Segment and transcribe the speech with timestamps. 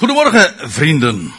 [0.00, 1.32] Goedemorgen, vrienden.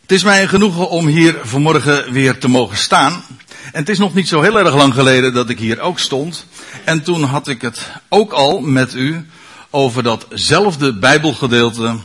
[0.00, 3.24] Het is mij genoegen om hier vanmorgen weer te mogen staan.
[3.72, 6.46] En het is nog niet zo heel erg lang geleden dat ik hier ook stond.
[6.84, 9.26] En toen had ik het ook al met u
[9.70, 11.96] over datzelfde Bijbelgedeelte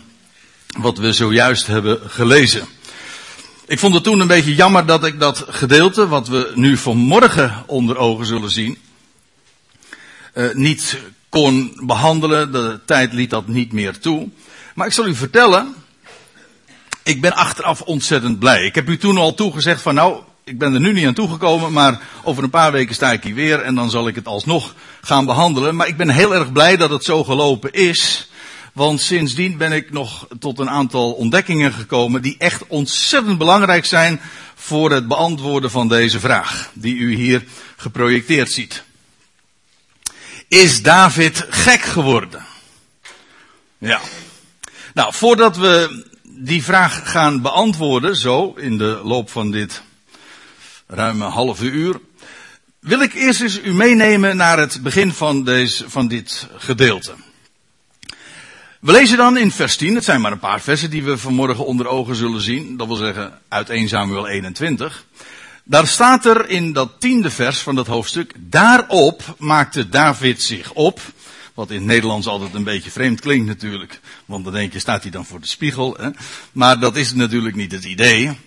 [0.78, 2.68] wat we zojuist hebben gelezen.
[3.66, 7.64] Ik vond het toen een beetje jammer dat ik dat gedeelte, wat we nu vanmorgen
[7.66, 8.78] onder ogen zullen zien,
[10.34, 10.98] uh, niet
[11.30, 12.52] kon behandelen.
[12.52, 14.30] De tijd liet dat niet meer toe.
[14.78, 15.76] Maar ik zal u vertellen,
[17.04, 18.66] ik ben achteraf ontzettend blij.
[18.66, 21.72] Ik heb u toen al toegezegd van nou, ik ben er nu niet aan toegekomen,
[21.72, 24.76] maar over een paar weken sta ik hier weer en dan zal ik het alsnog
[25.02, 25.76] gaan behandelen.
[25.76, 28.30] Maar ik ben heel erg blij dat het zo gelopen is.
[28.74, 34.22] Want sindsdien ben ik nog tot een aantal ontdekkingen gekomen die echt ontzettend belangrijk zijn
[34.56, 37.44] voor het beantwoorden van deze vraag, die u hier
[37.78, 38.84] geprojecteerd ziet.
[40.48, 42.46] Is David gek geworden?
[43.78, 44.02] Ja.
[44.98, 49.82] Nou, voordat we die vraag gaan beantwoorden, zo in de loop van dit
[50.88, 52.00] ruime halve uur,
[52.80, 57.14] wil ik eerst eens u meenemen naar het begin van, deze, van dit gedeelte.
[58.80, 61.66] We lezen dan in vers 10, het zijn maar een paar versen die we vanmorgen
[61.66, 65.06] onder ogen zullen zien, dat wil zeggen uit 1 Samuel 21.
[65.64, 71.02] Daar staat er in dat tiende vers van dat hoofdstuk, daarop maakte David zich op,
[71.58, 74.00] wat in het Nederlands altijd een beetje vreemd klinkt natuurlijk.
[74.26, 75.98] Want dan denk je, staat hij dan voor de spiegel?
[76.00, 76.10] Hè?
[76.52, 78.38] Maar dat is natuurlijk niet het idee.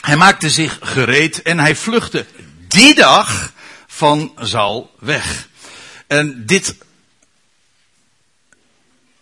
[0.00, 2.26] Hij maakte zich gereed en hij vluchtte
[2.68, 3.52] die dag
[3.86, 5.48] van Zal weg.
[6.06, 6.76] En dit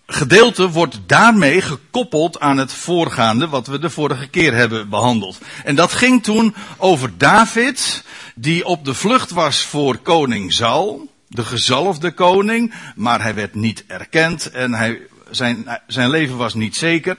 [0.06, 5.38] gedeelte wordt daarmee gekoppeld aan het voorgaande wat we de vorige keer hebben behandeld.
[5.64, 11.44] En dat ging toen over David, die op de vlucht was voor koning Zal de
[11.44, 17.16] gezalfde koning, maar hij werd niet erkend en hij, zijn, zijn leven was niet zeker.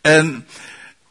[0.00, 0.46] En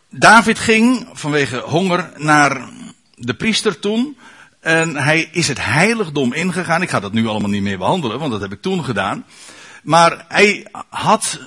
[0.09, 2.69] David ging vanwege honger naar
[3.15, 4.17] de priester toen.
[4.59, 6.81] En hij is het heiligdom ingegaan.
[6.81, 9.25] Ik ga dat nu allemaal niet meer behandelen, want dat heb ik toen gedaan.
[9.83, 11.39] Maar hij had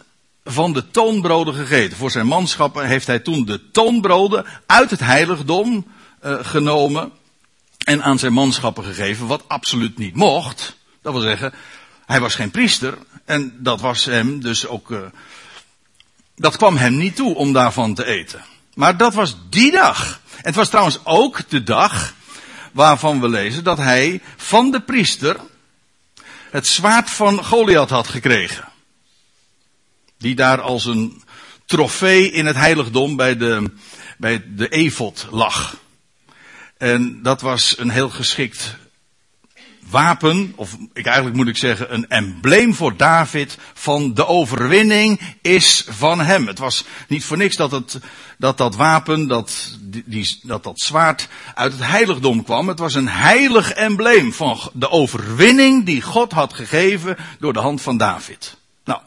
[0.45, 1.99] van de toonbroden gegeten.
[1.99, 5.87] Voor zijn manschappen heeft hij toen de toonbroden uit het heiligdom
[6.25, 7.13] uh, genomen.
[7.85, 10.77] En aan zijn manschappen gegeven, wat absoluut niet mocht.
[11.03, 11.53] Dat wil zeggen,
[12.07, 14.99] hij was geen priester en dat was hem dus ook, uh,
[16.37, 18.45] dat kwam hem niet toe om daarvan te eten.
[18.75, 20.21] Maar dat was die dag.
[20.37, 22.15] Het was trouwens ook de dag
[22.73, 25.37] waarvan we lezen dat hij van de priester
[26.51, 28.69] het zwaard van Goliath had gekregen.
[30.19, 31.23] Die daar als een
[31.67, 33.71] trofee in het heiligdom bij de,
[34.19, 35.77] bij de lag.
[36.79, 38.77] En dat was een heel geschikt
[39.93, 45.87] wapen, of ik eigenlijk moet ik zeggen, een embleem voor David van de overwinning is
[45.89, 46.47] van hem.
[46.47, 47.99] Het was niet voor niks dat het,
[48.39, 52.69] dat, dat wapen, dat, die, dat dat zwaard uit het heiligdom kwam.
[52.69, 57.83] Het was een heilig embleem van de overwinning die God had gegeven door de hand
[57.83, 58.57] van David.
[58.85, 59.01] Nou,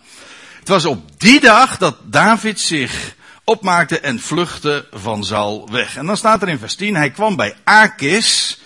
[0.59, 5.97] het was op die dag dat David zich opmaakte en vluchtte van Zal weg.
[5.97, 8.59] En dan staat er in vers 10, hij kwam bij Akis,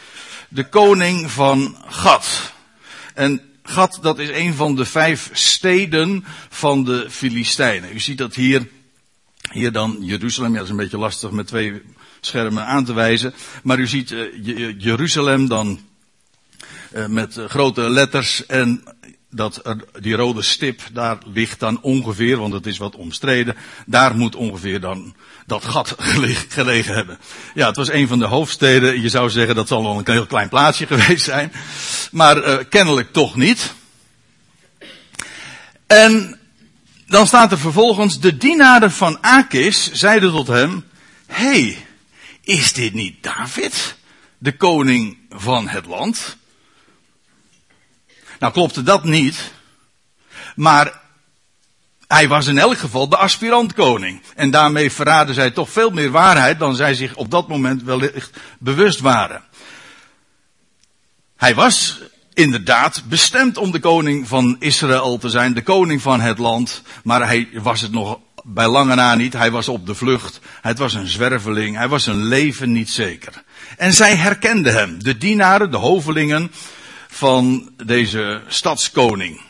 [0.50, 2.54] de koning van Gad.
[3.14, 7.94] En Gad, dat is een van de vijf steden van de Filistijnen.
[7.94, 8.68] U ziet dat hier,
[9.52, 11.82] hier dan Jeruzalem, ja dat is een beetje lastig met twee
[12.22, 13.34] schermen aan te wijzen.
[13.64, 15.80] Maar u ziet uh, Jeruzalem dan
[16.94, 18.84] uh, met uh, grote letters en
[19.30, 24.16] dat er, die rode stip, daar ligt dan ongeveer, want het is wat omstreden, daar
[24.16, 25.96] moet ongeveer dan dat gat
[26.50, 27.20] gelegen, hebben.
[27.54, 29.02] Ja, het was een van de hoofdsteden.
[29.02, 31.52] Je zou zeggen dat zal wel een heel klein plaatsje geweest zijn.
[32.12, 33.74] Maar uh, kennelijk toch niet.
[35.88, 36.40] En
[37.08, 40.86] dan staat er vervolgens, de dienaren van Akis zeiden tot hem,
[41.28, 41.86] hey,
[42.42, 43.96] is dit niet David,
[44.38, 46.38] de koning van het land?
[48.40, 49.52] Nou klopte dat niet.
[50.56, 51.00] Maar
[52.08, 54.22] hij was in elk geval de aspirant-koning.
[54.36, 58.38] En daarmee verraden zij toch veel meer waarheid dan zij zich op dat moment wellicht
[58.60, 59.44] bewust waren.
[61.36, 62.00] Hij was
[62.34, 67.28] inderdaad bestemd om de koning van Israël te zijn, de koning van het land, maar
[67.28, 69.34] hij was het nog bij lange na niet.
[69.34, 70.40] Hij was op de vlucht.
[70.62, 71.78] Hij was een zwerveling.
[71.78, 73.44] Hij was zijn leven niet zeker.
[73.78, 76.52] En zij herkenden hem, de dienaren, de hovelingen
[77.12, 79.42] van deze stadskoning.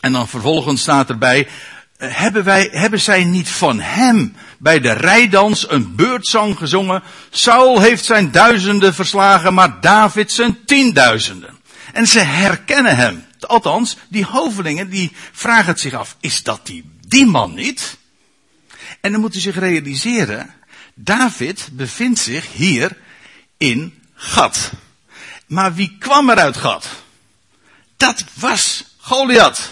[0.00, 1.48] En dan vervolgens staat erbij,
[1.96, 7.02] hebben wij, hebben zij niet van hem bij de rijdans een beurtzang gezongen?
[7.30, 11.58] Saul heeft zijn duizenden verslagen, maar David zijn tienduizenden.
[11.92, 13.24] En ze herkennen hem.
[13.40, 17.96] Althans, die hovelingen die vragen het zich af, is dat die, die man niet?
[19.00, 20.54] En dan moet u zich realiseren,
[20.94, 22.96] David bevindt zich hier
[23.56, 24.70] in Gat.
[25.48, 26.86] Maar wie kwam er uit Gat?
[27.96, 29.70] Dat was Goliath.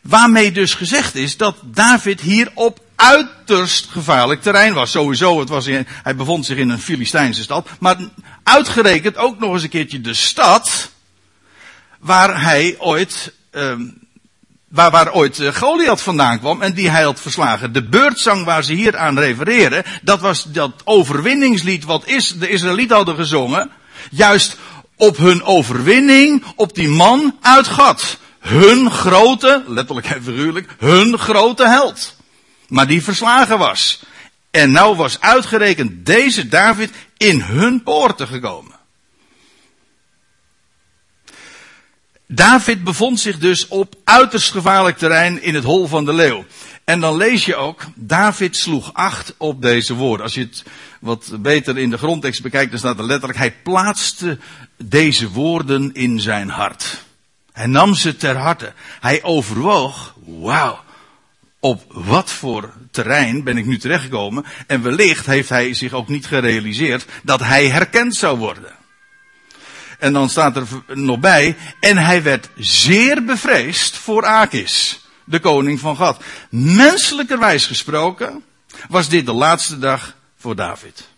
[0.00, 4.90] Waarmee dus gezegd is dat David hier op uiterst gevaarlijk terrein was.
[4.90, 7.68] Sowieso, het was in, hij bevond zich in een Filistijnse stad.
[7.78, 7.96] Maar
[8.42, 10.90] uitgerekend ook nog eens een keertje de stad
[11.98, 13.98] waar hij ooit, um,
[14.68, 17.72] waar, waar ooit uh, Goliath vandaan kwam en die hij had verslagen.
[17.72, 22.96] De beurtzang waar ze hier aan refereren, dat was dat overwinningslied wat is, de Israëlieten
[22.96, 23.70] hadden gezongen.
[24.10, 24.56] Juist
[24.96, 28.18] op hun overwinning op die man uit Gat.
[28.38, 32.16] Hun grote, letterlijk en figuurlijk, hun grote held.
[32.68, 34.02] Maar die verslagen was.
[34.50, 38.73] En nou was uitgerekend deze David in hun poorten gekomen.
[42.34, 46.44] David bevond zich dus op uiterst gevaarlijk terrein in het hol van de leeuw.
[46.84, 50.24] En dan lees je ook, David sloeg acht op deze woorden.
[50.24, 50.64] Als je het
[51.00, 54.38] wat beter in de grondtekst bekijkt, dan staat er letterlijk, hij plaatste
[54.76, 57.04] deze woorden in zijn hart.
[57.52, 58.72] Hij nam ze ter harte.
[59.00, 60.78] Hij overwoog, wauw,
[61.60, 64.44] op wat voor terrein ben ik nu terechtgekomen?
[64.66, 68.72] En wellicht heeft hij zich ook niet gerealiseerd dat hij herkend zou worden.
[69.98, 75.80] En dan staat er nog bij, en hij werd zeer bevreesd voor Akis, de koning
[75.80, 76.22] van Gad.
[76.50, 78.42] Menselijkerwijs gesproken
[78.88, 81.08] was dit de laatste dag voor David.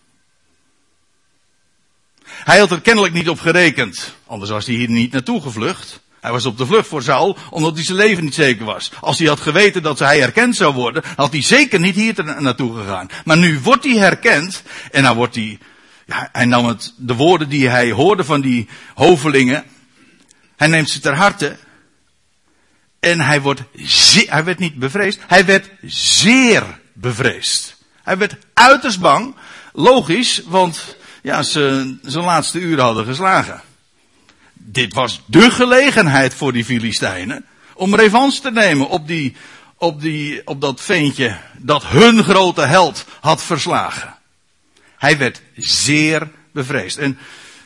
[2.23, 5.99] Hij had er kennelijk niet op gerekend, anders was hij hier niet naartoe gevlucht.
[6.19, 8.91] Hij was op de vlucht voor Saul, omdat hij zijn leven niet zeker was.
[8.99, 12.77] Als hij had geweten dat hij herkend zou worden, had hij zeker niet hier naartoe
[12.77, 13.07] gegaan.
[13.25, 15.59] Maar nu wordt hij herkend, en dan wordt hij,
[16.07, 19.63] ja, hij nam het, de woorden die hij hoorde van die hovelingen,
[20.55, 21.57] hij neemt ze ter harte,
[22.99, 23.61] en hij wordt
[24.27, 27.75] hij werd niet bevreesd, hij werd zeer bevreesd.
[28.03, 29.35] Hij werd uiterst bang,
[29.73, 33.61] logisch, want ja, ze zijn laatste uren hadden geslagen
[34.69, 39.35] dit was de gelegenheid voor die Filistijnen om revanche te nemen op, die,
[39.77, 44.16] op, die, op dat ventje dat hun grote held had verslagen.
[44.97, 46.97] Hij werd zeer bevreesd.
[46.97, 47.17] En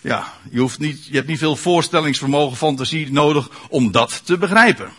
[0.01, 4.91] ja, je, hoeft niet, je hebt niet veel voorstellingsvermogen, fantasie nodig om dat te begrijpen.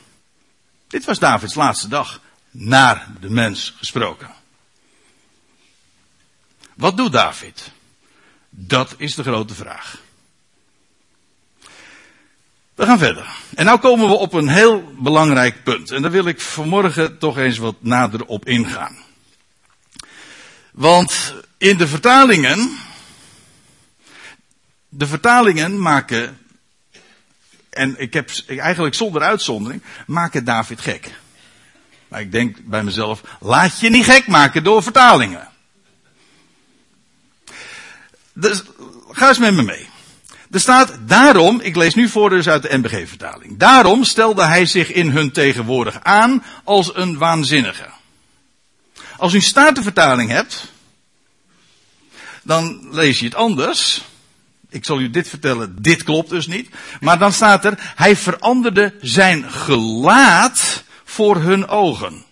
[0.88, 2.20] Dit was Davids laatste dag,
[2.50, 4.30] naar de mens gesproken.
[6.74, 7.70] Wat doet David?
[8.50, 10.00] Dat is de grote vraag.
[12.74, 13.26] We gaan verder.
[13.54, 15.90] En nu komen we op een heel belangrijk punt.
[15.90, 18.96] En daar wil ik vanmorgen toch eens wat nader op ingaan.
[20.72, 22.78] Want in de vertalingen,
[24.88, 26.38] de vertalingen maken,
[27.70, 31.10] en ik heb eigenlijk zonder uitzondering, maken David gek.
[32.08, 35.48] Maar ik denk bij mezelf, laat je niet gek maken door vertalingen.
[38.32, 38.62] Dus
[39.10, 39.88] ga eens met me mee.
[40.50, 43.58] Er staat daarom, ik lees nu voor dus uit de NBG-vertaling.
[43.58, 47.88] Daarom stelde hij zich in hun tegenwoordig aan als een waanzinnige.
[49.16, 50.71] Als u een statenvertaling hebt,
[52.42, 54.02] dan lees je het anders.
[54.68, 56.68] Ik zal u dit vertellen, dit klopt dus niet.
[57.00, 62.24] Maar dan staat er, hij veranderde zijn gelaat voor hun ogen.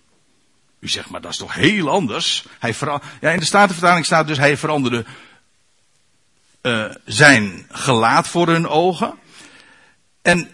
[0.78, 2.44] U zegt, maar dat is toch heel anders?
[2.58, 2.74] Hij
[3.20, 5.04] ja, in de Statenvertaling staat dus, hij veranderde
[6.62, 9.14] uh, zijn gelaat voor hun ogen.
[10.22, 10.50] En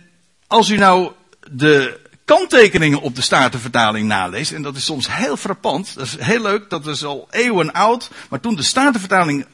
[0.47, 1.13] als u nou
[1.51, 6.43] de kanttekeningen op de Statenvertaling naleest, en dat is soms heel frappant, dat is heel
[6.43, 9.47] leuk, dat is al eeuwen oud, maar toen de Statenvertaling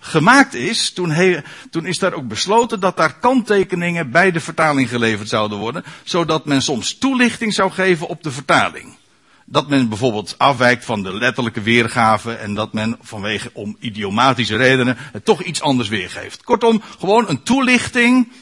[0.00, 5.28] gemaakt is, toen, toen is daar ook besloten dat daar kanttekeningen bij de vertaling geleverd
[5.28, 8.98] zouden worden, zodat men soms toelichting zou geven op de vertaling.
[9.44, 14.96] Dat men bijvoorbeeld afwijkt van de letterlijke weergave en dat men vanwege om idiomatische redenen
[14.98, 16.42] het toch iets anders weergeeft.
[16.42, 18.32] Kortom, gewoon een toelichting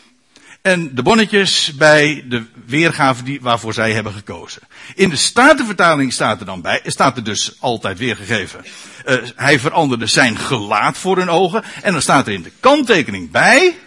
[0.63, 4.63] en de bonnetjes bij de weergave die, waarvoor zij hebben gekozen.
[4.95, 8.65] In de Statenvertaling staat er dan bij, staat er dus altijd weergegeven.
[9.07, 13.31] Uh, hij veranderde zijn gelaat voor hun ogen en dan staat er in de kanttekening
[13.31, 13.79] bij,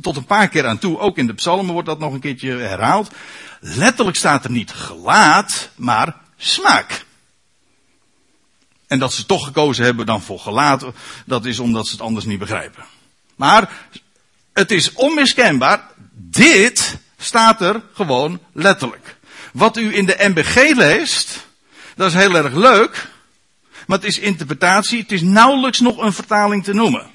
[0.00, 2.56] tot een paar keer aan toe, ook in de psalmen wordt dat nog een keertje
[2.56, 3.10] herhaald.
[3.60, 7.06] Letterlijk staat er niet gelaat, maar smaak.
[8.86, 10.86] En dat ze toch gekozen hebben dan voor gelaat,
[11.26, 12.84] dat is omdat ze het anders niet begrijpen.
[13.36, 13.70] Maar
[14.58, 15.82] het is onmiskenbaar,
[16.14, 19.16] dit staat er gewoon letterlijk.
[19.52, 21.46] Wat u in de MBG leest,
[21.96, 23.08] dat is heel erg leuk,
[23.86, 27.10] maar het is interpretatie, het is nauwelijks nog een vertaling te noemen.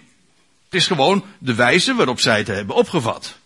[0.65, 3.37] Het is gewoon de wijze waarop zij het hebben opgevat.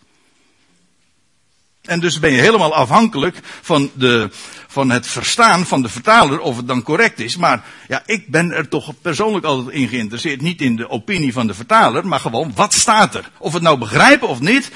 [1.82, 4.30] En dus ben je helemaal afhankelijk van, de,
[4.70, 7.36] van het verstaan van de vertaler of het dan correct is.
[7.36, 10.40] Maar ja, ik ben er toch persoonlijk altijd in geïnteresseerd.
[10.40, 13.30] Niet in de opinie van de vertaler, maar gewoon wat staat er.
[13.38, 14.70] Of het nou begrijpen of niet.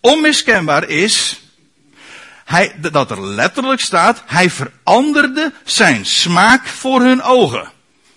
[0.00, 1.42] Onmiskenbaar is
[2.44, 7.70] hij, dat er letterlijk staat, hij veranderde zijn smaak voor hun ogen.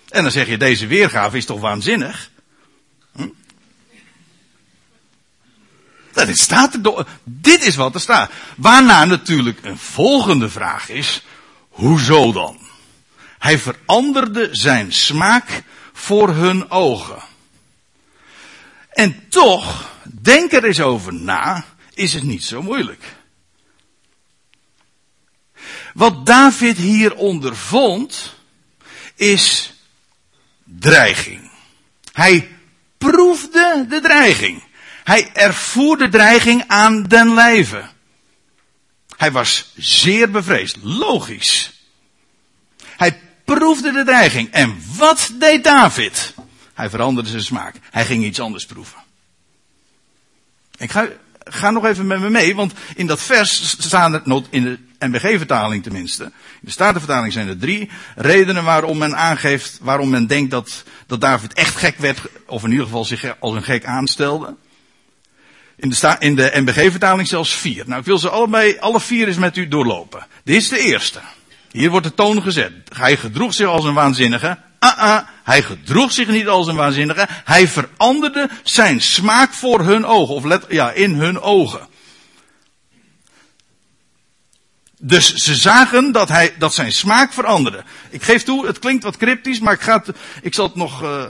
[0.08, 2.30] En dan zeg je, deze weergave is toch waanzinnig?
[6.12, 8.30] Dat staat er, dit is wat er staat.
[8.56, 11.24] Waarna natuurlijk een volgende vraag is,
[11.68, 12.58] hoezo dan?
[13.38, 17.22] Hij veranderde zijn smaak voor hun ogen.
[18.90, 19.90] En toch,
[20.22, 21.64] denk er eens over na,
[21.94, 23.02] is het niet zo moeilijk.
[25.94, 28.34] Wat David hier ondervond,
[29.14, 29.72] is
[30.64, 31.50] dreiging.
[32.12, 32.56] Hij
[32.98, 34.62] proefde de dreiging.
[35.04, 37.84] Hij ervoer de dreiging aan den lijve.
[39.16, 40.76] Hij was zeer bevreesd.
[40.82, 41.72] Logisch.
[42.96, 44.50] Hij proefde de dreiging.
[44.50, 46.34] En wat deed David?
[46.74, 47.74] Hij veranderde zijn smaak.
[47.90, 48.98] Hij ging iets anders proeven.
[50.76, 51.08] Ik ga,
[51.44, 55.82] ga nog even met me mee, want in dat vers staan er, in de NBG-vertaling
[55.82, 56.30] tenminste, in
[56.60, 61.52] de Statenvertaling zijn er drie redenen waarom men aangeeft, waarom men denkt dat, dat David
[61.52, 64.56] echt gek werd, of in ieder geval zich als een gek aanstelde.
[65.82, 67.84] In de, in de NBG-vertaling zelfs vier.
[67.86, 70.26] Nou, ik wil ze allebei, alle vier eens met u doorlopen.
[70.44, 71.20] Dit is de eerste.
[71.70, 72.72] Hier wordt de toon gezet.
[72.96, 74.58] Hij gedroeg zich als een waanzinnige.
[74.78, 77.28] Ah, ah, hij gedroeg zich niet als een waanzinnige.
[77.44, 80.34] Hij veranderde zijn smaak voor hun ogen.
[80.34, 81.88] Of ja, in hun ogen.
[84.98, 87.84] Dus ze zagen dat, hij, dat zijn smaak veranderde.
[88.10, 90.04] Ik geef toe, het klinkt wat cryptisch, maar ik, ga
[90.42, 91.24] ik zal het nog uh,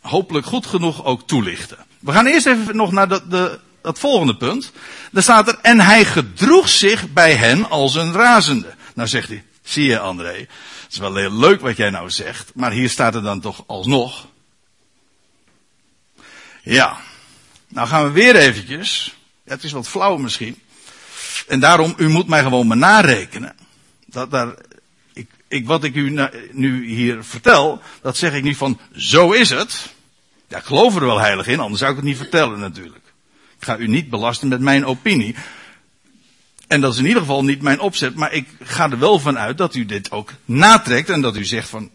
[0.00, 1.78] hopelijk goed genoeg ook toelichten.
[1.98, 4.72] We gaan eerst even nog naar de, dat volgende punt.
[5.12, 8.74] Daar staat er, en hij gedroeg zich bij hen als een razende.
[8.94, 12.50] Nou zegt hij, zie je André, het is wel heel leuk wat jij nou zegt,
[12.54, 14.26] maar hier staat er dan toch alsnog.
[16.62, 16.96] Ja,
[17.68, 20.60] nou gaan we weer eventjes, het is wat flauw misschien,
[21.46, 23.56] en daarom, u moet mij gewoon maar narekenen.
[24.06, 24.54] Dat daar,
[25.12, 29.50] ik, ik, wat ik u nu hier vertel, dat zeg ik niet van, zo is
[29.50, 29.94] het.
[30.48, 33.05] Ja, ik geloof er wel heilig in, anders zou ik het niet vertellen natuurlijk.
[33.58, 35.34] Ik ga u niet belasten met mijn opinie.
[36.66, 39.38] En dat is in ieder geval niet mijn opzet, maar ik ga er wel van
[39.38, 41.90] uit dat u dit ook natrekt en dat u zegt van,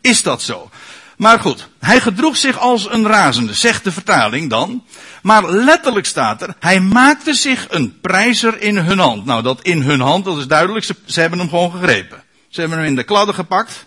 [0.00, 0.70] is dat zo?
[1.16, 4.84] Maar goed, hij gedroeg zich als een razende, zegt de vertaling dan.
[5.22, 9.24] Maar letterlijk staat er, hij maakte zich een prijzer in hun hand.
[9.24, 12.22] Nou, dat in hun hand, dat is duidelijk, ze, ze hebben hem gewoon gegrepen.
[12.48, 13.86] Ze hebben hem in de kladden gepakt.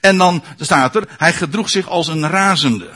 [0.00, 2.90] En dan staat er, hij gedroeg zich als een razende.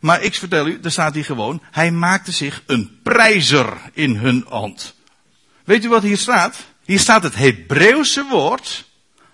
[0.00, 4.44] Maar ik vertel u, er staat hier gewoon, hij maakte zich een prijzer in hun
[4.48, 4.94] hand.
[5.64, 6.56] Weet u wat hier staat?
[6.84, 8.84] Hier staat het Hebreeuwse woord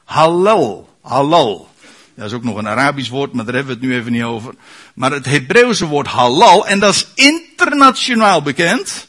[0.05, 0.99] halal.
[1.01, 1.69] Halal.
[2.15, 4.23] Dat is ook nog een Arabisch woord, maar daar hebben we het nu even niet
[4.23, 4.55] over.
[4.95, 9.09] Maar het Hebreeuwse woord halal, en dat is internationaal bekend.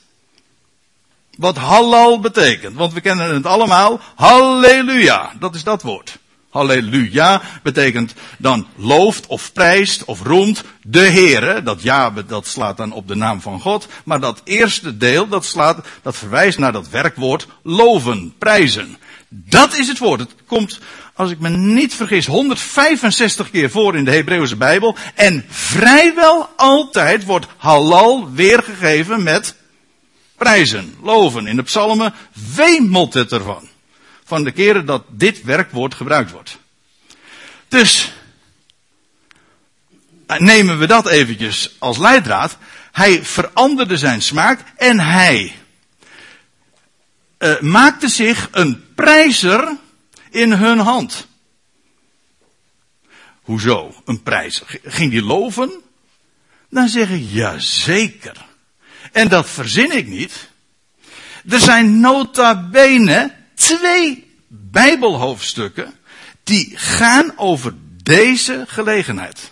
[1.37, 2.75] Wat halal betekent.
[2.75, 3.99] Want we kennen het allemaal.
[4.15, 5.33] Halleluja.
[5.39, 6.17] Dat is dat woord.
[6.57, 11.63] Halleluja betekent dan looft of prijst of roemt de Heere.
[11.63, 13.87] Dat ja, dat slaat dan op de naam van God.
[14.05, 18.97] Maar dat eerste deel, dat slaat, dat verwijst naar dat werkwoord loven, prijzen.
[19.29, 20.19] Dat is het woord.
[20.19, 20.79] Het komt
[21.13, 24.95] als ik me niet vergis, 165 keer voor in de Hebreeuwse Bijbel.
[25.15, 29.55] En vrijwel altijd wordt halal weergegeven met
[30.37, 31.47] prijzen, loven.
[31.47, 32.13] In de psalmen
[32.55, 33.67] wemelt het ervan.
[34.27, 36.57] Van de keren dat dit werkwoord gebruikt wordt.
[37.67, 38.13] Dus,
[40.37, 42.57] nemen we dat eventjes als leidraad.
[42.91, 45.55] Hij veranderde zijn smaak en hij
[47.39, 49.77] uh, maakte zich een prijzer
[50.29, 51.27] in hun hand.
[53.41, 54.01] Hoezo?
[54.05, 54.63] Een prijs.
[54.83, 55.71] Ging die loven?
[56.69, 58.45] Dan zeggen ja zeker.
[59.11, 60.49] En dat verzin ik niet.
[61.49, 65.93] Er zijn nota bene twee bijbelhoofdstukken
[66.43, 67.73] die gaan over
[68.03, 69.51] deze gelegenheid.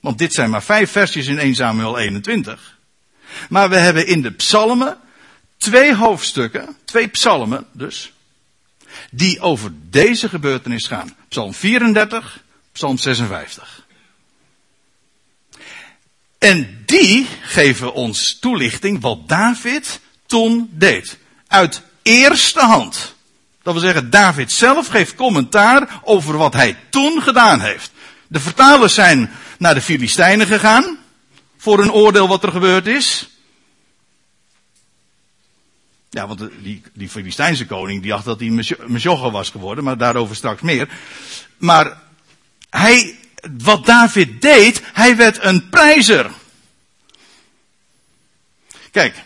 [0.00, 2.78] Want dit zijn maar vijf versjes in 1 Samuel 21.
[3.48, 4.98] Maar we hebben in de psalmen
[5.56, 8.12] twee hoofdstukken, twee psalmen dus,
[9.10, 11.16] die over deze gebeurtenis gaan.
[11.28, 13.86] Psalm 34, Psalm 56.
[16.38, 21.18] En die geven ons toelichting wat David toen deed.
[21.46, 23.16] Uit eerste hand.
[23.68, 27.90] Dat wil zeggen, David zelf geeft commentaar over wat hij toen gedaan heeft.
[28.28, 30.98] De vertalers zijn naar de Filistijnen gegaan.
[31.56, 33.28] Voor een oordeel wat er gebeurd is.
[36.10, 38.48] Ja, want die, die Filistijnse koning, die dacht dat hij
[38.86, 40.88] Mesjogge was geworden, maar daarover straks meer.
[41.56, 42.00] Maar
[42.70, 43.18] hij,
[43.58, 46.30] wat David deed, hij werd een prijzer.
[48.90, 49.22] Kijk,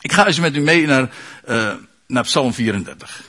[0.00, 1.10] ik ga eens met u mee naar,
[1.44, 1.74] eh,
[2.06, 3.28] naar Psalm 34.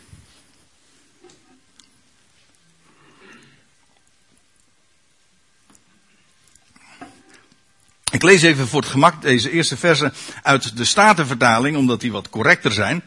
[8.12, 10.13] Ik lees even voor het gemak deze eerste versen
[10.44, 13.01] uit de Statenvertaling, omdat die wat correcter zijn.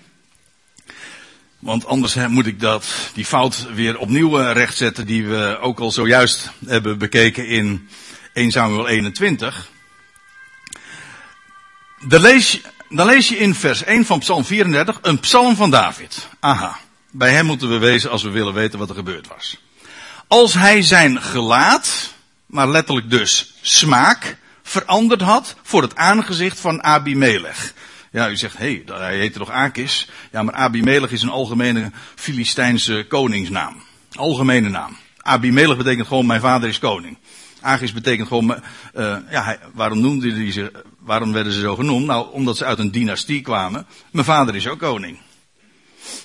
[1.58, 5.90] Want anders moet ik dat, die fout weer opnieuw eh, rechtzetten die we ook al
[5.90, 7.88] zojuist hebben bekeken in
[8.32, 9.68] 1 Samuel 21.
[12.00, 16.28] Dan lees, dan lees je in vers 1 van Psalm 34 een psalm van David.
[16.40, 16.78] Aha,
[17.10, 19.60] bij hem moeten we wezen als we willen weten wat er gebeurd was.
[20.26, 22.14] Als hij zijn gelaat,
[22.46, 27.72] maar letterlijk dus smaak, veranderd had voor het aangezicht van Abimelech.
[28.10, 30.08] Ja, u zegt, hé, hey, hij heette toch Akis?
[30.32, 33.82] Ja, maar Abimelech is een algemene Filistijnse koningsnaam.
[34.12, 34.96] Algemene naam.
[35.18, 37.18] Abimelech betekent gewoon, mijn vader is koning.
[37.60, 38.62] Agis betekent gewoon,
[38.94, 42.06] eh, ja, waarom noemden die ze, waarom werden ze zo genoemd?
[42.06, 43.86] Nou, omdat ze uit een dynastie kwamen.
[44.10, 45.18] Mijn vader is ook koning.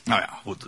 [0.04, 0.66] Nou ja, goed.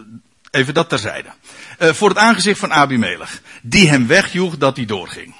[0.52, 1.30] Even dat terzijde.
[1.78, 3.42] Eh, voor het aangezicht van Abimelech.
[3.62, 5.36] Die hem wegjoeg dat hij doorging.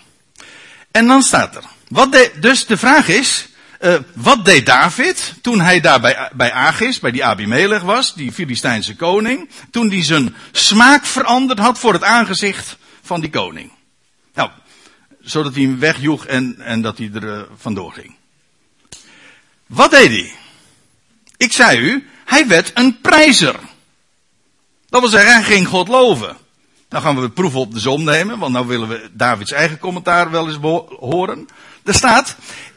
[0.92, 1.64] En dan staat er.
[1.92, 3.48] Wat de, dus de vraag is.
[3.80, 8.32] eh, wat deed David toen hij daar bij, bij Agis, bij die Abimelech was, die
[8.32, 13.72] Filistijnse koning, toen hij zijn smaak veranderd had voor het aangezicht van die koning?
[14.34, 14.50] Nou,
[15.22, 18.16] zodat hij hem wegjoeg en, en dat hij er eh, vandoor ging.
[19.68, 20.34] Wat deed hij?
[21.38, 23.56] Ik zei u, hij werd een prijzer.
[24.90, 26.38] Dat wil zeggen, hij ging God loven.
[26.90, 29.80] Nou gaan we het proeven op de zon nemen, want nou willen we Davids eigen
[29.80, 31.48] commentaar wel eens horen.
[31.84, 32.36] Er staat,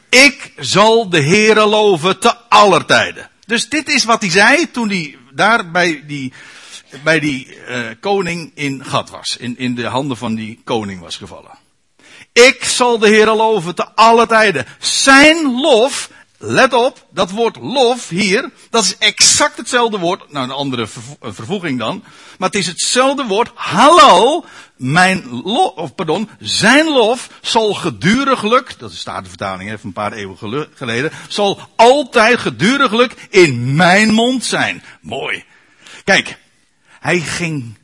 [0.09, 3.29] ik zal de Heere loven te aller tijden.
[3.45, 6.33] Dus dit is wat hij zei toen hij daar bij die,
[7.03, 9.37] bij die eh, koning in gat was.
[9.39, 11.63] In, in de handen van die koning was gevallen.
[12.33, 14.65] Ik zal de Heere loven te alle tijden.
[14.79, 20.51] Zijn lof, let op, dat woord lof hier, dat is exact hetzelfde woord, nou een
[20.51, 22.03] andere vervo- vervoeging dan,
[22.37, 24.45] maar het is hetzelfde woord, halal,
[24.75, 30.13] mijn lof, of pardon, zijn lof zal geduriglijk, dat is de vertaling even een paar
[30.13, 34.83] eeuwen geleden, zal altijd geduriglijk in mijn mond zijn.
[35.01, 35.43] Mooi.
[36.03, 36.37] Kijk,
[36.99, 37.77] hij ging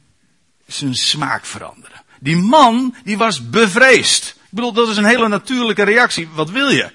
[0.67, 2.01] zijn smaak veranderen.
[2.19, 4.25] Die man, die was bevreesd.
[4.27, 6.29] Ik bedoel, dat is een hele natuurlijke reactie.
[6.33, 6.91] Wat wil je?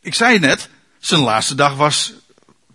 [0.00, 2.12] Ik zei net, zijn laatste dag was,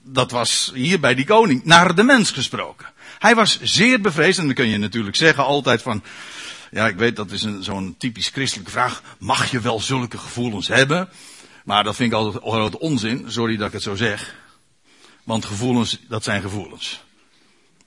[0.03, 2.91] dat was hier bij die koning, naar de mens gesproken.
[3.19, 6.03] Hij was zeer bevreesd en dan kun je natuurlijk zeggen altijd van,
[6.71, 11.09] ja ik weet dat is zo'n typisch christelijke vraag, mag je wel zulke gevoelens hebben?
[11.65, 14.35] Maar dat vind ik altijd grote onzin, sorry dat ik het zo zeg.
[15.23, 17.03] Want gevoelens, dat zijn gevoelens.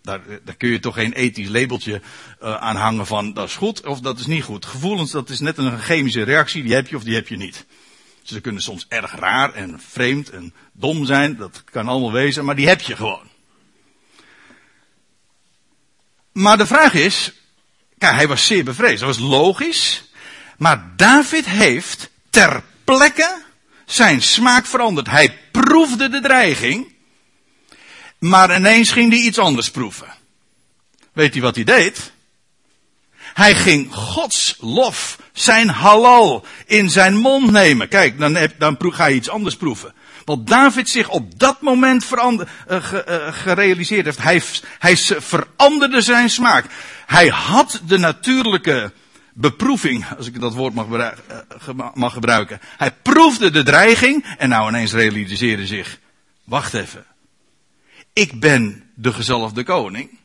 [0.03, 2.01] Daar, daar kun je toch geen ethisch labeltje
[2.43, 4.67] uh, aan hangen van dat is goed of dat is niet goed.
[4.67, 7.67] Gevoelens, dat is net een chemische reactie, die heb je of die heb je niet.
[8.27, 12.57] Ze kunnen soms erg raar en vreemd en dom zijn, dat kan allemaal wezen, maar
[12.57, 13.29] die heb je gewoon.
[16.33, 17.33] Maar de vraag is,
[17.99, 20.11] kijk, hij was zeer bevreesd, dat was logisch,
[20.59, 23.43] maar David heeft ter plekke
[23.85, 25.11] zijn smaak veranderd.
[25.11, 26.95] Hij proefde de dreiging,
[28.19, 30.15] maar ineens ging hij iets anders proeven.
[31.13, 32.13] Weet u wat hij deed?
[33.37, 37.89] Hij ging Gods lof, zijn halal, in zijn mond nemen.
[37.89, 39.95] Kijk, dan, heb, dan ga je iets anders proeven.
[40.25, 44.63] Wat David zich op dat moment verander, ge, uh, gerealiseerd heeft.
[44.79, 46.67] Hij, veranderde zijn smaak.
[47.07, 48.93] Hij had de natuurlijke
[49.33, 52.61] beproeving, als ik dat woord mag, uh, mag gebruiken.
[52.77, 55.99] Hij proefde de dreiging en nou ineens realiseerde zich.
[56.45, 57.05] Wacht even.
[58.13, 60.19] Ik ben de gezalfde koning.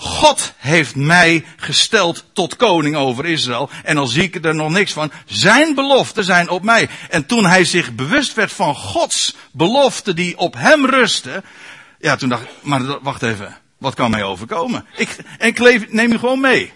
[0.00, 3.70] God heeft mij gesteld tot koning over Israël.
[3.84, 5.10] En al zie ik er nog niks van.
[5.26, 6.88] Zijn beloften zijn op mij.
[7.08, 11.44] En toen hij zich bewust werd van Gods beloften die op hem rusten.
[12.00, 13.56] Ja, toen dacht ik, maar wacht even.
[13.78, 14.86] Wat kan mij overkomen?
[14.96, 16.72] Ik, en ik neem u gewoon mee.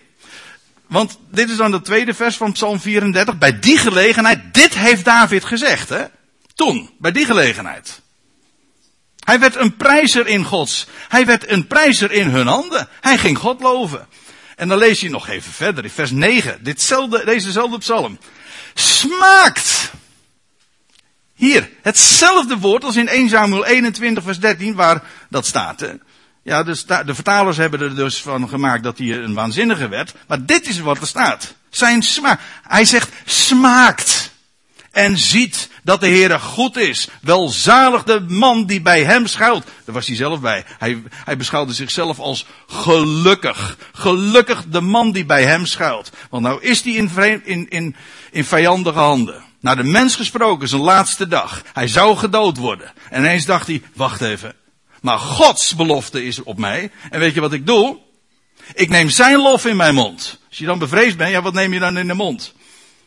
[0.86, 3.38] Want dit is dan het tweede vers van Psalm 34.
[3.38, 6.04] Bij die gelegenheid, dit heeft David gezegd, hè?
[6.54, 8.01] Toen, bij die gelegenheid.
[9.24, 10.86] Hij werd een prijzer in Gods.
[11.08, 12.88] Hij werd een prijzer in hun handen.
[13.00, 14.06] Hij ging God loven.
[14.56, 16.64] En dan lees je nog even verder in vers 9.
[16.64, 18.18] Ditzelfde, dezezelfde psalm.
[18.74, 19.90] Smaakt.
[21.34, 25.84] Hier, hetzelfde woord als in 1 Samuel 21 vers 13 waar dat staat.
[26.42, 30.14] Ja, de, de vertalers hebben er dus van gemaakt dat hij een waanzinnige werd.
[30.26, 31.54] Maar dit is wat er staat.
[31.70, 32.40] Zijn smaak.
[32.62, 34.31] Hij zegt smaakt.
[34.92, 37.08] En ziet dat de Heere goed is.
[37.20, 39.64] Welzalig de man die bij hem schuilt.
[39.84, 40.64] Daar was hij zelf bij.
[40.78, 43.76] Hij, hij beschouwde zichzelf als gelukkig.
[43.92, 46.10] Gelukkig de man die bij hem schuilt.
[46.30, 47.10] Want nou is hij in,
[47.44, 47.96] in, in,
[48.30, 49.42] in vijandige handen.
[49.60, 51.62] Naar de mens gesproken, zijn laatste dag.
[51.72, 52.92] Hij zou gedood worden.
[53.10, 54.54] En ineens dacht hij, wacht even.
[55.00, 56.90] Maar Gods belofte is op mij.
[57.10, 57.98] En weet je wat ik doe?
[58.74, 60.38] Ik neem zijn lof in mijn mond.
[60.48, 62.54] Als je dan bevreesd bent, ja, wat neem je dan in de mond?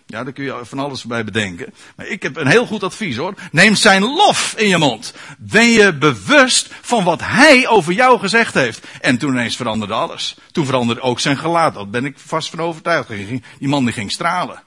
[0.08, 1.74] Ja, daar kun je van alles bij bedenken.
[1.96, 3.34] Maar ik heb een heel goed advies hoor.
[3.52, 5.13] Neem zijn lof in je mond.
[5.38, 8.88] Ben je bewust van wat hij over jou gezegd heeft.
[9.02, 10.36] En toen ineens veranderde alles.
[10.52, 11.74] Toen veranderde ook zijn gelaat.
[11.74, 13.10] Daar ben ik vast van overtuigd.
[13.10, 14.63] Die man die ging stralen.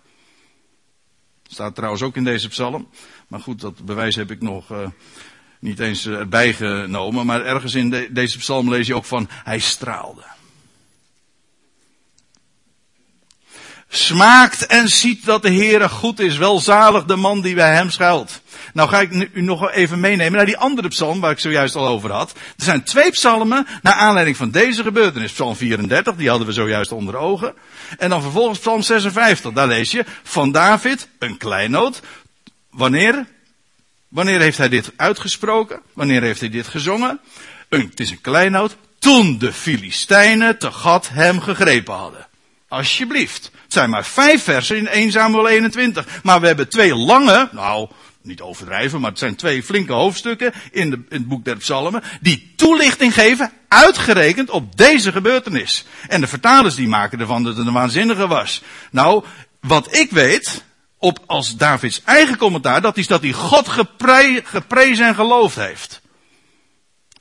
[1.46, 2.88] Staat trouwens ook in deze psalm.
[3.28, 4.88] Maar goed, dat bewijs heb ik nog uh,
[5.60, 7.26] niet eens erbij genomen.
[7.26, 10.24] Maar ergens in de, deze psalm lees je ook van, hij straalde.
[13.90, 16.36] Smaakt en ziet dat de Heere goed is.
[16.36, 18.40] Welzalig de man die bij hem schuilt.
[18.72, 21.86] Nou ga ik u nog even meenemen naar die andere psalm waar ik zojuist al
[21.86, 22.32] over had.
[22.32, 25.32] Er zijn twee psalmen naar aanleiding van deze gebeurtenis.
[25.32, 27.54] Psalm 34, die hadden we zojuist onder ogen.
[27.98, 29.52] En dan vervolgens psalm 56.
[29.52, 32.00] Daar lees je van David, een kleinoot.
[32.70, 33.26] Wanneer?
[34.08, 35.80] Wanneer heeft hij dit uitgesproken?
[35.92, 37.20] Wanneer heeft hij dit gezongen?
[37.68, 38.76] Een, het is een kleinoot.
[38.98, 42.27] Toen de Filistijnen te God hem gegrepen hadden.
[42.68, 43.50] Alsjeblieft.
[43.62, 46.22] Het zijn maar vijf versen in 1 Samuel 21.
[46.22, 47.88] Maar we hebben twee lange, nou,
[48.22, 52.02] niet overdrijven, maar het zijn twee flinke hoofdstukken in, de, in het boek der psalmen,
[52.20, 55.84] die toelichting geven, uitgerekend op deze gebeurtenis.
[56.08, 58.62] En de vertalers die maken ervan dat het een waanzinnige was.
[58.90, 59.24] Nou,
[59.60, 60.64] wat ik weet,
[60.98, 63.68] op als Davids eigen commentaar, dat is dat hij God
[64.44, 66.00] geprezen en geloofd heeft.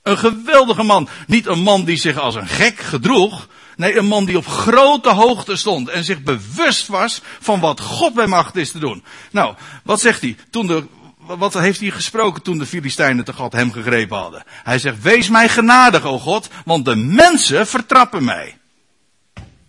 [0.03, 1.09] Een geweldige man.
[1.27, 5.09] Niet een man die zich als een gek gedroeg, Nee, een man die op grote
[5.09, 9.03] hoogte stond en zich bewust was van wat God bij macht is te doen.
[9.31, 10.37] Nou, wat zegt hij?
[10.49, 10.87] Toen de,
[11.17, 14.43] wat heeft hij gesproken toen de Filistijnen te God hem gegrepen hadden?
[14.47, 18.57] Hij zegt, wees mij genadig, o God, want de mensen vertrappen mij.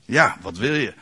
[0.04, 0.94] Ja, wat wil je?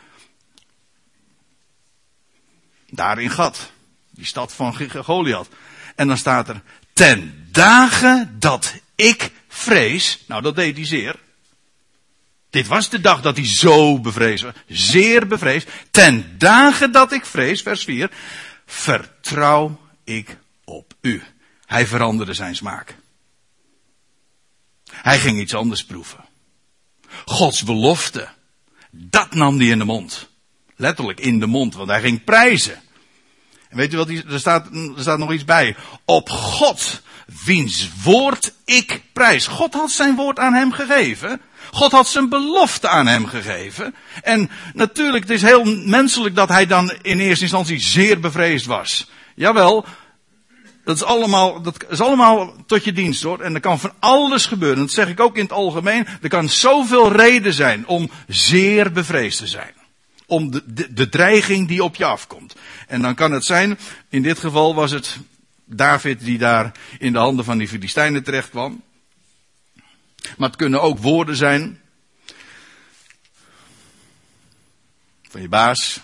[2.89, 3.71] Daar in Gat,
[4.09, 5.49] die stad van Goliath.
[5.95, 6.61] En dan staat er,
[6.93, 11.25] ten dagen dat ik vrees, nou dat deed hij zeer.
[12.49, 14.53] Dit was de dag dat hij zo bevreesd was.
[14.67, 15.69] Zeer bevreesd.
[15.91, 18.11] Ten dagen dat ik vrees, vers 4.
[18.65, 21.23] Vertrouw ik op u.
[21.65, 22.97] Hij veranderde zijn smaak.
[24.91, 26.25] Hij ging iets anders proeven.
[27.25, 28.27] Gods belofte.
[28.91, 30.29] Dat nam hij in de mond.
[30.75, 32.81] Letterlijk in de mond, want hij ging prijzen.
[33.69, 35.75] En weet u wat, er staat, er staat nog iets bij.
[36.05, 37.01] Op God,
[37.45, 39.47] wiens woord ik prijs.
[39.47, 41.41] God had zijn woord aan hem gegeven.
[41.77, 43.95] God had zijn belofte aan hem gegeven.
[44.23, 49.09] En natuurlijk, het is heel menselijk dat hij dan in eerste instantie zeer bevreesd was.
[49.35, 49.85] Jawel,
[50.83, 53.39] dat is allemaal, dat allemaal tot je dienst hoor.
[53.39, 54.77] En er kan van alles gebeuren.
[54.77, 56.07] Dat zeg ik ook in het algemeen.
[56.21, 59.73] Er kan zoveel reden zijn om zeer bevreesd te zijn.
[60.25, 62.55] Om de, de, de dreiging die op je afkomt.
[62.87, 65.17] En dan kan het zijn, in dit geval was het
[65.65, 68.81] David die daar in de handen van die Filistijnen terecht kwam.
[70.37, 71.81] Maar het kunnen ook woorden zijn.
[75.21, 75.99] Van je baas.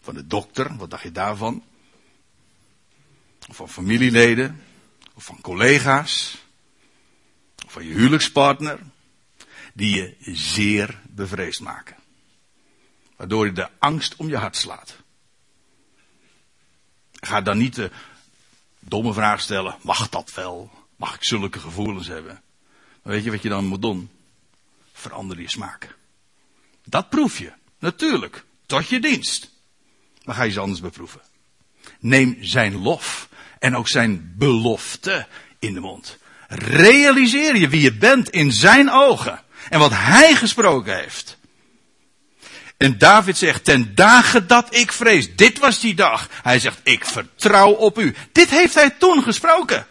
[0.00, 0.76] Van de dokter.
[0.76, 1.64] Wat dacht je daarvan?
[3.48, 4.62] Of van familieleden.
[5.14, 6.38] Of van collega's.
[7.66, 8.78] Of van je huwelijkspartner.
[9.74, 11.96] Die je zeer bevreesd maken.
[13.16, 14.96] Waardoor je de angst om je hart slaat.
[17.20, 17.90] Ga dan niet de
[18.78, 19.76] domme vraag stellen.
[19.82, 20.70] Mag dat wel?
[20.96, 22.42] Mag ik zulke gevoelens hebben?
[23.08, 24.10] Weet je wat je dan moet doen?
[24.92, 25.96] Verander je smaak.
[26.84, 27.52] Dat proef je.
[27.78, 28.44] Natuurlijk.
[28.66, 29.50] Tot je dienst.
[30.24, 31.20] Maar ga je ze anders beproeven.
[32.00, 35.26] Neem zijn lof en ook zijn belofte
[35.58, 36.18] in de mond.
[36.48, 39.42] Realiseer je wie je bent in zijn ogen.
[39.68, 41.38] En wat hij gesproken heeft.
[42.76, 45.36] En David zegt, ten dagen dat ik vrees.
[45.36, 46.28] Dit was die dag.
[46.42, 48.14] Hij zegt, ik vertrouw op u.
[48.32, 49.86] Dit heeft hij toen gesproken.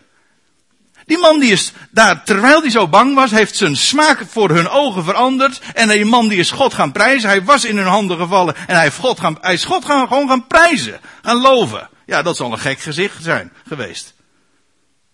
[1.07, 4.69] Die man die is daar, terwijl hij zo bang was, heeft zijn smaak voor hun
[4.69, 5.61] ogen veranderd.
[5.73, 7.29] En die man die is God gaan prijzen.
[7.29, 10.47] Hij was in hun handen gevallen en hij, gaan, hij is God gaan, gewoon gaan
[10.47, 10.99] prijzen.
[11.21, 11.89] Gaan loven.
[12.05, 14.13] Ja, dat zal een gek gezicht zijn geweest.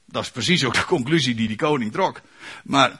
[0.06, 2.22] Dat is precies ook de conclusie die die koning trok.
[2.64, 3.00] Maar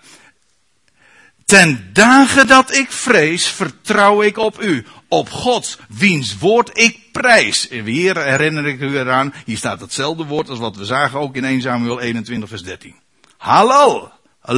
[1.46, 4.86] Ten dagen dat ik vrees, vertrouw ik op u.
[5.08, 7.70] Op God, wiens woord ik prijs.
[7.70, 11.46] Hier herinner ik u eraan, hier staat hetzelfde woord als wat we zagen ook in
[11.46, 12.96] 1 Samuel 21 vers 13.
[13.38, 14.12] Halal.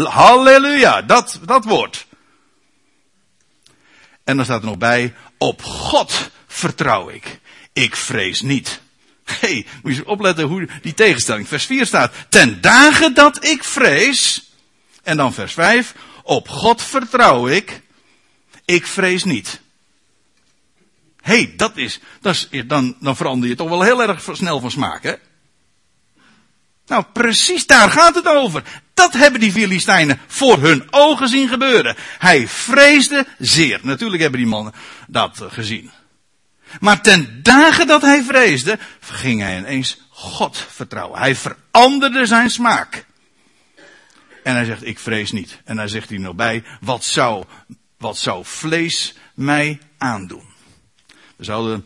[0.03, 2.05] Halleluja, dat, dat woord.
[4.23, 7.39] En dan staat er nog bij, op God vertrouw ik.
[7.73, 8.81] Ik vrees niet.
[9.23, 11.47] Hé, hey, moet je opletten hoe die tegenstelling.
[11.47, 14.51] Vers 4 staat, ten dagen dat ik vrees.
[15.03, 17.81] En dan vers 5, op God vertrouw ik.
[18.65, 19.61] Ik vrees niet.
[21.25, 24.71] Hey, dat is, dat is dan, dan verander je toch wel heel erg snel van
[24.71, 25.13] smaak, hè?
[26.87, 28.63] Nou, precies daar gaat het over.
[28.93, 31.95] Dat hebben die Filistijnen voor hun ogen zien gebeuren.
[32.17, 33.79] Hij vreesde zeer.
[33.81, 34.73] Natuurlijk hebben die mannen
[35.07, 35.91] dat eh, gezien.
[36.79, 41.19] Maar ten dagen dat hij vreesde, ging hij ineens God vertrouwen.
[41.19, 43.05] Hij veranderde zijn smaak.
[44.43, 45.61] En hij zegt, ik vrees niet.
[45.63, 47.43] En hij zegt hij nog bij, wat zou,
[47.97, 50.53] wat zou vlees mij aandoen?
[51.35, 51.85] We zouden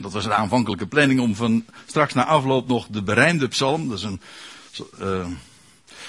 [0.00, 3.88] dat was de aanvankelijke planning om van straks na afloop nog de berijmde psalm.
[3.88, 4.20] Dat is een,
[5.00, 5.26] uh,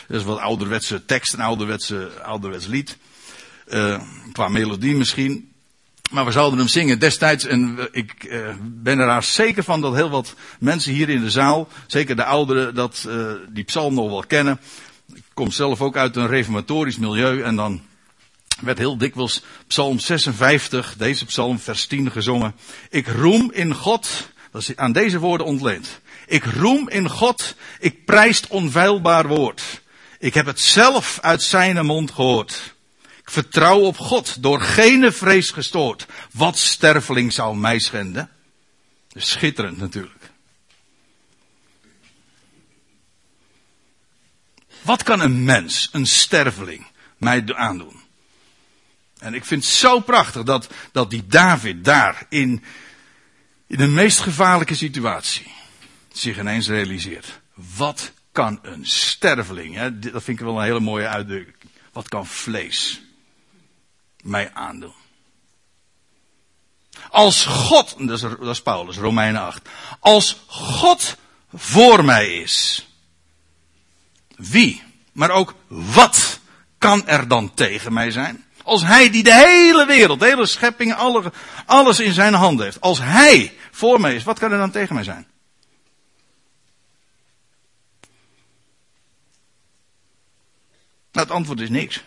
[0.07, 2.97] dat is wat ouderwetse tekst, een ouderwetse, ouderwets lied.
[3.67, 5.51] Uh, qua melodie misschien.
[6.11, 7.45] Maar we zouden hem zingen destijds.
[7.45, 11.67] En ik uh, ben er zeker van dat heel wat mensen hier in de zaal,
[11.87, 13.07] zeker de ouderen, dat
[13.49, 14.59] die psalm nog wel kennen.
[15.13, 17.81] Ik kom zelf ook uit een reformatorisch milieu en dan
[18.61, 22.55] werd heel dikwijls Psalm 56, deze psalm, vers 10 gezongen.
[22.89, 26.01] Ik roem in God, dat is aan deze woorden ontleend.
[26.27, 29.81] Ik roem in God, ik prijst onveilbaar woord.
[30.19, 32.75] Ik heb het zelf uit zijn mond gehoord.
[33.21, 36.05] Ik vertrouw op God, door geen vrees gestoord.
[36.31, 38.29] Wat sterveling zou mij schenden?
[39.13, 40.31] Schitterend natuurlijk.
[44.81, 46.85] Wat kan een mens, een sterveling,
[47.17, 47.98] mij aandoen?
[49.19, 52.63] En ik vind het zo prachtig dat, dat die David daar in,
[53.67, 55.51] in de meest gevaarlijke situatie
[56.11, 57.39] zich ineens realiseert.
[57.75, 59.99] Wat kan een sterveling, hè?
[59.99, 61.71] dat vind ik wel een hele mooie uitdrukking.
[61.91, 63.01] Wat kan vlees
[64.23, 64.93] mij aandoen?
[67.09, 69.69] Als God, dat is, dat is Paulus, Romeinen 8.
[69.99, 71.17] Als God
[71.53, 72.87] voor mij is.
[74.35, 76.39] Wie, maar ook wat
[76.77, 78.45] kan er dan tegen mij zijn?
[78.69, 81.31] Als hij die de hele wereld, de hele schepping, alle,
[81.65, 82.81] alles in zijn hand heeft.
[82.81, 85.27] Als hij voor mij is, wat kan er dan tegen mij zijn?
[91.11, 92.03] Nou, het antwoord is niks.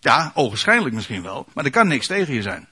[0.00, 2.68] Ja, ogenschijnlijk misschien wel, maar er kan niks tegen je zijn.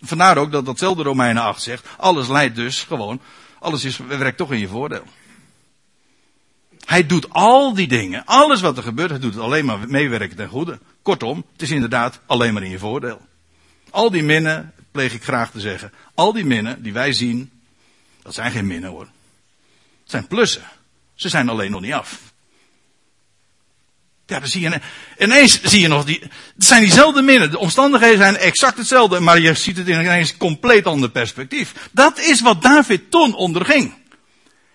[0.00, 3.20] Vandaar ook dat datzelfde Romeinen 8 zegt, alles leidt dus gewoon,
[3.58, 5.04] alles is, werkt toch in je voordeel.
[6.84, 10.36] Hij doet al die dingen, alles wat er gebeurt, hij doet het alleen maar meewerken
[10.36, 10.78] ten goede.
[11.02, 13.20] Kortom, het is inderdaad alleen maar in je voordeel.
[13.90, 17.50] Al die minnen, pleeg ik graag te zeggen, al die minnen die wij zien,
[18.22, 19.08] dat zijn geen minnen hoor.
[20.02, 20.62] Het zijn plussen.
[21.14, 22.18] Ze zijn alleen nog niet af.
[24.26, 24.80] Ja, dan zie je,
[25.18, 26.20] ineens zie je nog die,
[26.54, 27.50] het zijn diezelfde minnen.
[27.50, 31.88] De omstandigheden zijn exact hetzelfde, maar je ziet het in ineens compleet ander perspectief.
[31.92, 33.94] Dat is wat David toen onderging.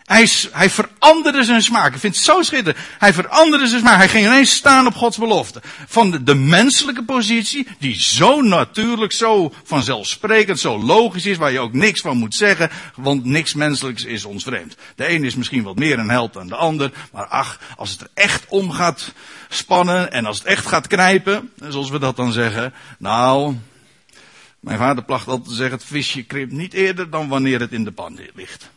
[0.09, 1.93] Hij, hij veranderde zijn smaak.
[1.93, 2.85] Ik vind het zo schitterend.
[2.97, 3.97] Hij veranderde zijn smaak.
[3.97, 5.61] Hij ging ineens staan op Gods belofte.
[5.87, 11.73] Van de, menselijke positie, die zo natuurlijk, zo vanzelfsprekend, zo logisch is, waar je ook
[11.73, 14.75] niks van moet zeggen, want niks menselijks is ons vreemd.
[14.95, 18.01] De een is misschien wat meer een held dan de ander, maar ach, als het
[18.01, 19.13] er echt om gaat
[19.49, 23.55] spannen en als het echt gaat knijpen, zoals we dat dan zeggen, nou,
[24.59, 27.83] mijn vader placht altijd te zeggen, het visje krimpt niet eerder dan wanneer het in
[27.83, 28.69] de pan ligt.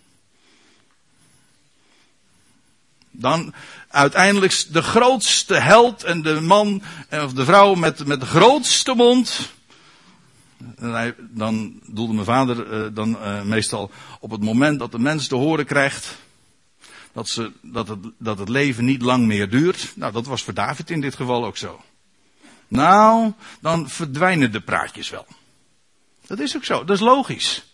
[3.13, 3.55] Dan
[3.89, 9.51] uiteindelijk de grootste held en de man of de vrouw met, met de grootste mond.
[11.19, 15.35] Dan doelde mijn vader uh, dan uh, meestal op het moment dat de mens te
[15.35, 16.17] horen krijgt
[17.13, 19.93] dat, ze, dat, het, dat het leven niet lang meer duurt.
[19.97, 21.81] Nou, dat was voor David in dit geval ook zo.
[22.69, 25.27] Nou, dan verdwijnen de praatjes wel.
[26.27, 27.72] Dat is ook zo, dat is logisch.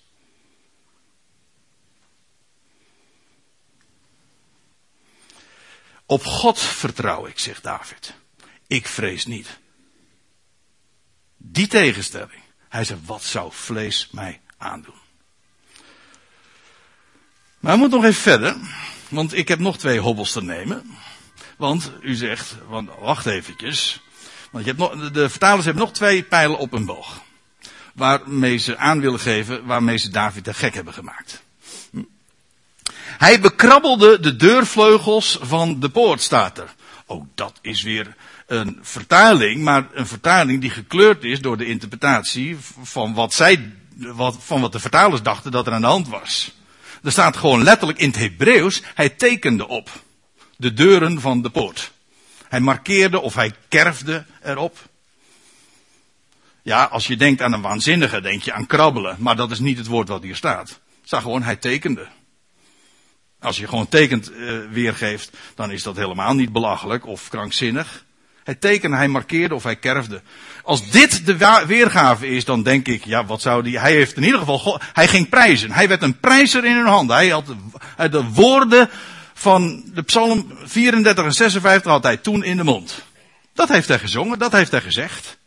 [6.11, 8.15] Op God vertrouw ik, zegt David.
[8.67, 9.59] Ik vrees niet.
[11.37, 12.43] Die tegenstelling.
[12.69, 14.95] Hij zegt, wat zou vlees mij aandoen?
[17.61, 18.57] Maar we moeten nog even verder.
[19.09, 20.97] Want ik heb nog twee hobbels te nemen.
[21.57, 22.57] Want u zegt,
[23.01, 24.01] wacht eventjes.
[24.51, 27.23] Want je hebt nog, de vertalers hebben nog twee pijlen op een boog.
[27.95, 31.43] Waarmee ze aan willen geven, waarmee ze David de gek hebben gemaakt.
[33.19, 36.75] Hij bekrabbelde de deurvleugels van de poort, staat er.
[37.07, 42.57] Ook dat is weer een vertaling, maar een vertaling die gekleurd is door de interpretatie
[42.83, 46.53] van wat zij, wat, van wat de vertalers dachten dat er aan de hand was.
[47.03, 49.91] Er staat gewoon letterlijk in het Hebreeuws, hij tekende op
[50.57, 51.93] de deuren van de poort.
[52.49, 54.79] Hij markeerde of hij kerfde erop.
[56.63, 59.79] Ja, als je denkt aan een waanzinnige, denk je aan krabbelen, maar dat is niet
[59.79, 60.81] het woord wat hier staat.
[61.03, 62.07] Zag gewoon, hij tekende.
[63.41, 68.05] Als je gewoon tekent uh, weergeeft, dan is dat helemaal niet belachelijk of krankzinnig.
[68.45, 70.23] Hij tekende, hij markeerde of hij kerfde.
[70.63, 74.23] Als dit de weergave is, dan denk ik, ja, wat zou die, hij heeft in
[74.23, 75.73] ieder geval, hij ging prijzen.
[75.73, 77.17] Hij werd een prijzer in hun handen.
[77.17, 78.91] Hij had de, de woorden
[79.35, 83.03] van de psalm 34 en 56 had hij toen in de mond.
[83.55, 85.39] Dat heeft hij gezongen, dat heeft hij gezegd.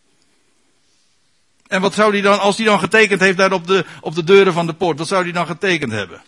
[1.67, 4.23] En wat zou hij dan, als hij dan getekend heeft daar op de, op de
[4.23, 6.21] deuren van de poort, wat zou hij dan getekend hebben?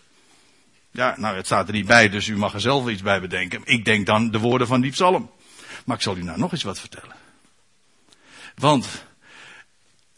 [0.94, 3.60] Ja, nou, het staat er niet bij, dus u mag er zelf iets bij bedenken.
[3.64, 5.30] Ik denk dan de woorden van die psalm.
[5.84, 7.14] Maar ik zal u nou nog eens wat vertellen.
[8.54, 9.04] Want,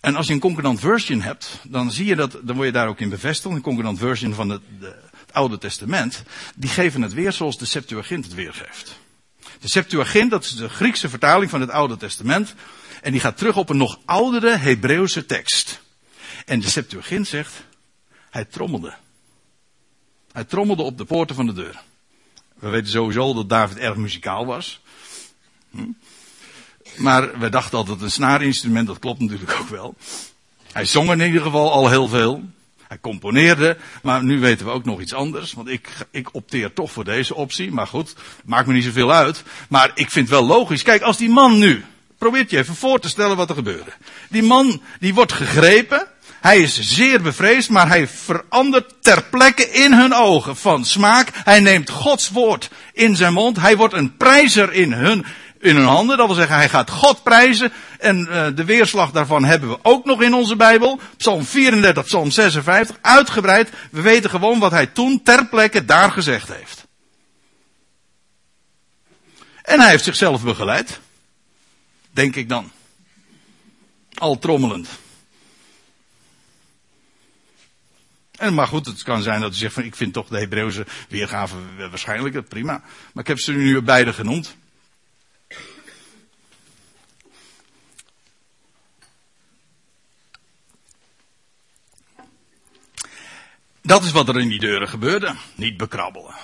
[0.01, 2.89] en als je een concordant version hebt, dan zie je dat, dan word je daar
[2.89, 3.55] ook in bevestigd.
[3.55, 6.23] Een concordant version van het, de, het Oude Testament,
[6.57, 9.01] die geven het weer zoals de Septuagint het weergeeft.
[9.61, 12.55] De Septuagint, dat is de Griekse vertaling van het Oude Testament.
[13.03, 15.83] En die gaat terug op een nog oudere Hebreeuwse tekst.
[16.47, 17.53] En de Septuagint zegt,
[18.31, 18.95] hij trommelde.
[20.37, 21.83] Hij trommelde op de poorten van de deur.
[22.59, 24.81] We weten sowieso dat David erg muzikaal was.
[25.70, 25.83] Hm?
[26.96, 29.94] Maar we dachten altijd een snaarinstrument, dat klopt natuurlijk ook wel.
[30.72, 32.42] Hij zong in ieder geval al heel veel.
[32.88, 35.53] Hij componeerde, maar nu weten we ook nog iets anders.
[35.53, 37.72] Want ik, ik opteer toch voor deze optie.
[37.72, 39.42] Maar goed, maakt me niet zoveel uit.
[39.68, 40.83] Maar ik vind wel logisch.
[40.83, 41.85] Kijk, als die man nu,
[42.18, 43.92] probeert je even voor te stellen wat er gebeurde.
[44.29, 46.07] Die man, die wordt gegrepen.
[46.40, 51.31] Hij is zeer bevreesd, maar hij verandert ter plekke in hun ogen van smaak.
[51.33, 53.61] Hij neemt Gods woord in zijn mond.
[53.61, 55.27] Hij wordt een prijzer in hun,
[55.61, 56.16] in hun handen.
[56.16, 57.72] Dat wil zeggen, hij gaat God prijzen.
[57.99, 61.01] En uh, de weerslag daarvan hebben we ook nog in onze Bijbel.
[61.16, 63.70] Psalm 34, Psalm 56, uitgebreid.
[63.90, 66.87] We weten gewoon wat hij toen ter plekke daar gezegd heeft.
[69.62, 71.01] En hij heeft zichzelf begeleid.
[72.11, 72.70] Denk ik dan.
[74.14, 74.88] Al trommelend.
[78.37, 80.87] En maar goed, het kan zijn dat u zegt van ik vind toch de Hebreeuwse
[81.09, 82.83] weergave waarschijnlijk prima.
[83.12, 84.57] Maar ik heb ze nu beide genoemd.
[93.83, 95.35] Dat is wat er in die deuren gebeurde.
[95.55, 96.35] Niet bekrabbelen.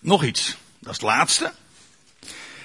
[0.00, 0.56] Nog iets.
[0.78, 1.52] Dat is het laatste.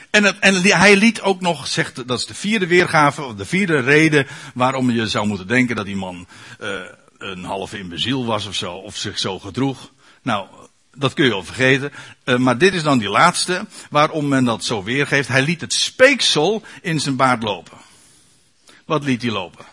[0.10, 3.80] En, en hij liet ook nog, zegt, dat is de vierde weergave, of de vierde
[3.80, 6.28] reden waarom je zou moeten denken dat die man
[6.62, 6.82] uh,
[7.24, 9.92] een halve imbeziel was of zo, of zich zo gedroeg.
[10.22, 10.48] Nou,
[10.96, 11.92] dat kun je al vergeten.
[12.26, 15.28] Uh, maar dit is dan die laatste, waarom men dat zo weergeeft.
[15.28, 17.78] Hij liet het speeksel in zijn baard lopen.
[18.86, 19.66] Wat liet hij lopen?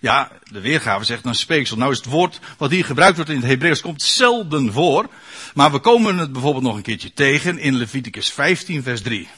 [0.00, 1.76] Ja, de weergave zegt een speeksel.
[1.76, 5.08] Nou is het woord wat hier gebruikt wordt in het Hebreeuws komt zelden voor.
[5.54, 9.28] Maar we komen het bijvoorbeeld nog een keertje tegen in Leviticus 15 vers 3.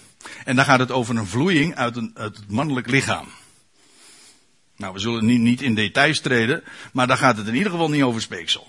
[0.44, 3.28] En dan gaat het over een vloeiing uit, een, uit het mannelijk lichaam.
[4.78, 7.90] Nou, we zullen niet, niet in details treden, maar daar gaat het in ieder geval
[7.90, 8.66] niet over speeksel.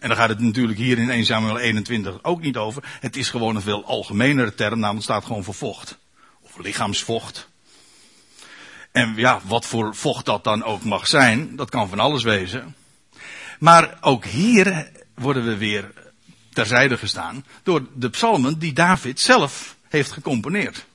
[0.00, 2.82] En dan gaat het natuurlijk hier in 1 Samuel 21 ook niet over.
[3.00, 5.98] Het is gewoon een veel algemenere term, namelijk staat gewoon voor vocht.
[6.40, 7.48] Of lichaamsvocht.
[8.92, 12.74] En ja, wat voor vocht dat dan ook mag zijn, dat kan van alles wezen.
[13.58, 15.92] Maar ook hier worden we weer
[16.52, 20.86] terzijde gestaan door de psalmen die David zelf heeft gecomponeerd.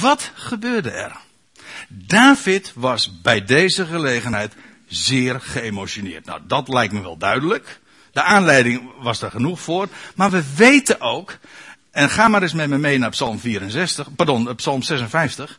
[0.00, 1.16] Wat gebeurde er?
[1.96, 4.52] David was bij deze gelegenheid
[4.86, 6.24] zeer geëmotioneerd.
[6.24, 7.80] Nou, dat lijkt me wel duidelijk.
[8.12, 9.88] De aanleiding was er genoeg voor.
[10.14, 11.38] Maar we weten ook,
[11.90, 15.58] en ga maar eens met me mee naar Psalm 64, pardon, Psalm 56.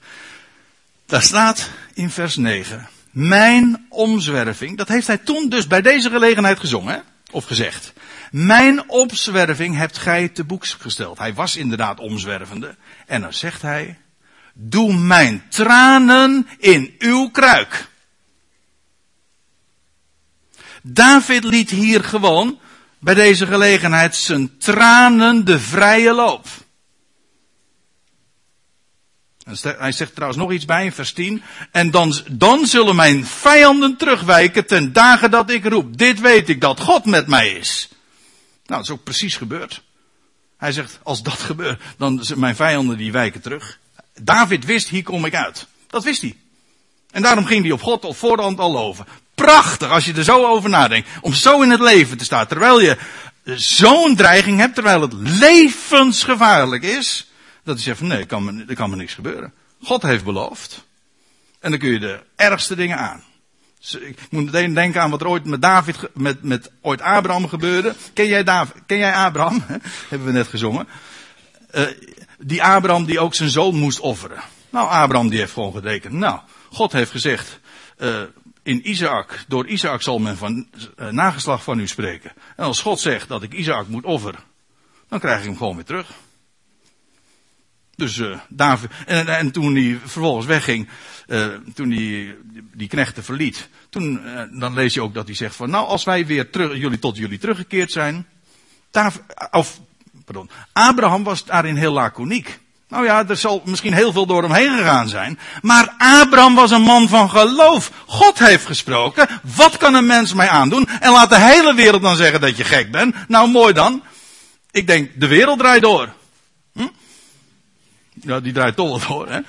[1.05, 6.59] Daar staat in vers 9, mijn omzwerving, dat heeft hij toen dus bij deze gelegenheid
[6.59, 7.93] gezongen, of gezegd.
[8.31, 11.17] Mijn omzwerving hebt gij te boeks gesteld.
[11.17, 12.75] Hij was inderdaad omzwervende.
[13.05, 13.97] En dan zegt hij,
[14.57, 17.87] doe mijn tranen in uw kruik.
[20.81, 22.59] David liet hier gewoon
[22.99, 26.47] bij deze gelegenheid zijn tranen de vrije loop.
[29.61, 31.43] Hij zegt trouwens nog iets bij in vers 10.
[31.71, 35.97] En dan, dan zullen mijn vijanden terugwijken ten dagen dat ik roep.
[35.97, 37.89] Dit weet ik dat God met mij is.
[38.65, 39.83] Nou, dat is ook precies gebeurd.
[40.57, 43.79] Hij zegt, als dat gebeurt, dan zijn mijn vijanden die wijken terug.
[44.21, 45.67] David wist, hier kom ik uit.
[45.87, 46.35] Dat wist hij.
[47.11, 49.05] En daarom ging hij op God op voorhand al loven.
[49.35, 51.09] Prachtig, als je er zo over nadenkt.
[51.21, 52.47] Om zo in het leven te staan.
[52.47, 52.97] Terwijl je
[53.55, 57.29] zo'n dreiging hebt, terwijl het levensgevaarlijk is.
[57.63, 59.53] Dat zegt van nee, kan me, er kan me niks gebeuren.
[59.83, 60.85] God heeft beloofd.
[61.59, 63.23] En dan kun je de ergste dingen aan.
[63.91, 67.95] Ik moet meteen denken aan wat er ooit met David, met, met ooit Abraham gebeurde.
[68.13, 69.63] Ken jij, David, ken jij Abraham?
[70.09, 70.87] Hebben we net gezongen.
[71.75, 71.87] Uh,
[72.39, 74.39] die Abraham die ook zijn zoon moest offeren.
[74.69, 76.13] Nou, Abraham die heeft gewoon gerekend.
[76.13, 76.39] Nou,
[76.71, 77.59] God heeft gezegd,
[77.97, 78.21] uh,
[78.63, 80.67] in Isaac, door Isaac zal men van
[80.99, 82.31] uh, nageslag van u spreken.
[82.55, 84.39] En als God zegt dat ik Isaac moet offeren,
[85.07, 86.09] dan krijg ik hem gewoon weer terug.
[87.95, 90.89] Dus uh, David, en, en, toen hij vervolgens wegging,
[91.73, 92.35] toen hij
[92.73, 94.21] die knechten verliet, toen,
[94.59, 97.17] dan lees je ook dat hij zegt van, nou als wij weer terug, jullie tot
[97.17, 98.27] jullie teruggekeerd zijn,
[98.91, 99.21] David,
[99.51, 99.81] of,
[100.25, 102.59] pardon, Abraham was daarin heel laconiek.
[102.87, 105.39] Nou ja, er zal misschien heel veel door hem heen gegaan zijn.
[105.61, 107.91] Maar Abraham was een man van geloof.
[108.05, 109.27] God heeft gesproken.
[109.55, 110.87] Wat kan een mens mij aandoen?
[110.99, 113.15] En laat de hele wereld dan zeggen dat je gek bent.
[113.27, 114.03] Nou, mooi dan.
[114.71, 116.09] Ik denk, de wereld draait door.
[116.73, 116.87] Hm?
[118.13, 119.39] Ja, die draait toch wel door, hè.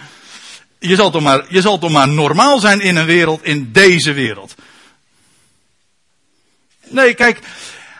[0.79, 4.13] Je zal, toch maar, je zal toch maar normaal zijn in een wereld, in deze
[4.13, 4.55] wereld.
[6.89, 7.41] Nee, kijk,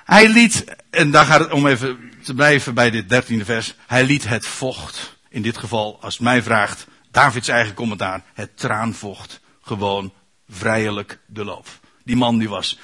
[0.05, 4.05] hij liet, en daar gaat het om even te blijven bij dit dertiende vers, hij
[4.05, 9.41] liet het vocht in dit geval, als het mij vraagt, Davids eigen commentaar, het traanvocht
[9.63, 10.13] gewoon
[10.49, 11.67] vrijelijk de loop.
[12.05, 12.79] Die man die was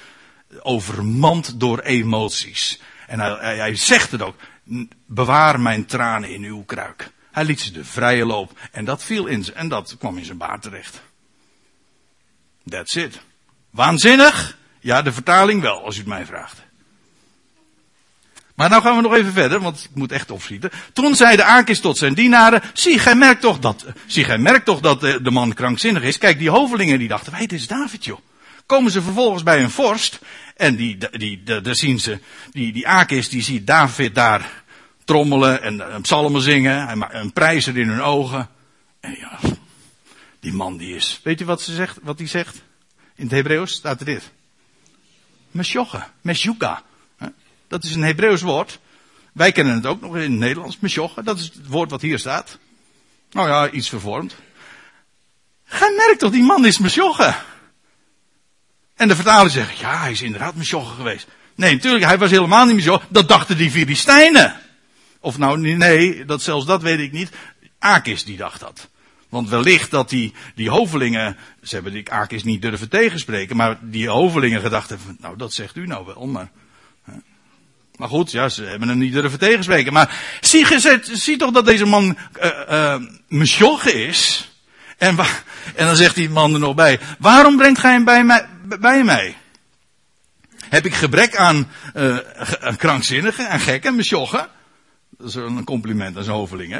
[0.61, 2.81] overmand door emoties.
[3.07, 4.35] En hij, hij, zegt het ook,
[5.07, 7.11] bewaar mijn tranen in uw kruik.
[7.31, 8.59] Hij liet ze de vrije loop.
[8.71, 11.01] En dat viel in en dat kwam in zijn baard terecht.
[12.69, 13.19] That's it.
[13.69, 14.57] Waanzinnig?
[14.79, 16.61] Ja, de vertaling wel, als u het mij vraagt.
[18.55, 20.71] Maar nou gaan we nog even verder, want ik moet echt opschieten.
[20.93, 24.65] Toen zei de Akis tot zijn dienaren, zie, gij merkt toch dat, zie, gij merkt
[24.65, 26.17] toch dat de, de man krankzinnig is.
[26.17, 28.19] Kijk, die hovelingen die dachten, weet, dit is David joh.
[28.65, 30.19] Komen ze vervolgens bij een vorst,
[30.55, 32.19] en die, die, daar zien ze,
[32.51, 34.63] die, die Akis, die ziet David daar
[35.03, 38.49] trommelen en, en psalmen zingen, en, en prijzen in hun ogen.
[38.99, 39.39] En ja,
[40.39, 42.61] die man die is, weet u wat ze zegt, wat hij zegt?
[43.15, 44.31] In het Hebreeuws staat er dit.
[45.51, 46.83] Mesjoche, mesjuka.
[47.73, 48.79] Dat is een Hebreeuws woord.
[49.31, 51.23] Wij kennen het ook nog in het Nederlands, mesjoche.
[51.23, 52.57] Dat is het woord wat hier staat.
[53.31, 54.35] Nou ja, iets vervormd.
[55.65, 57.35] Gij merkt toch, die man is mesjoche.
[58.95, 61.27] En de vertaler zegt, ja, hij is inderdaad mesjoche geweest.
[61.55, 63.05] Nee, natuurlijk, hij was helemaal niet mesjoche.
[63.09, 64.59] Dat dachten die Filistijnen.
[65.19, 67.29] Of nou, nee, dat, zelfs dat weet ik niet.
[67.79, 68.89] Akis die dacht dat.
[69.29, 74.09] Want wellicht dat die, die hovelingen, ze hebben die Akis niet durven tegenspreken, maar die
[74.09, 76.51] hovelingen gedacht hebben, nou dat zegt u nou wel, maar
[77.95, 79.93] maar goed, ja, ze hebben hem niet durven tegenspreken.
[79.93, 80.65] Maar zie,
[81.01, 82.17] zie toch dat deze man
[82.69, 82.95] uh,
[83.29, 84.51] uh, is.
[84.97, 85.17] En,
[85.75, 86.99] en dan zegt die man er nog bij.
[87.19, 88.45] Waarom brengt gij hem bij mij?
[88.79, 89.37] Bij mij?
[90.69, 92.17] Heb ik gebrek aan, uh,
[92.77, 94.47] krankzinnigen, aan gekken, mesjoggen?
[95.09, 96.79] Dat is een compliment aan zijn hoveling, hè?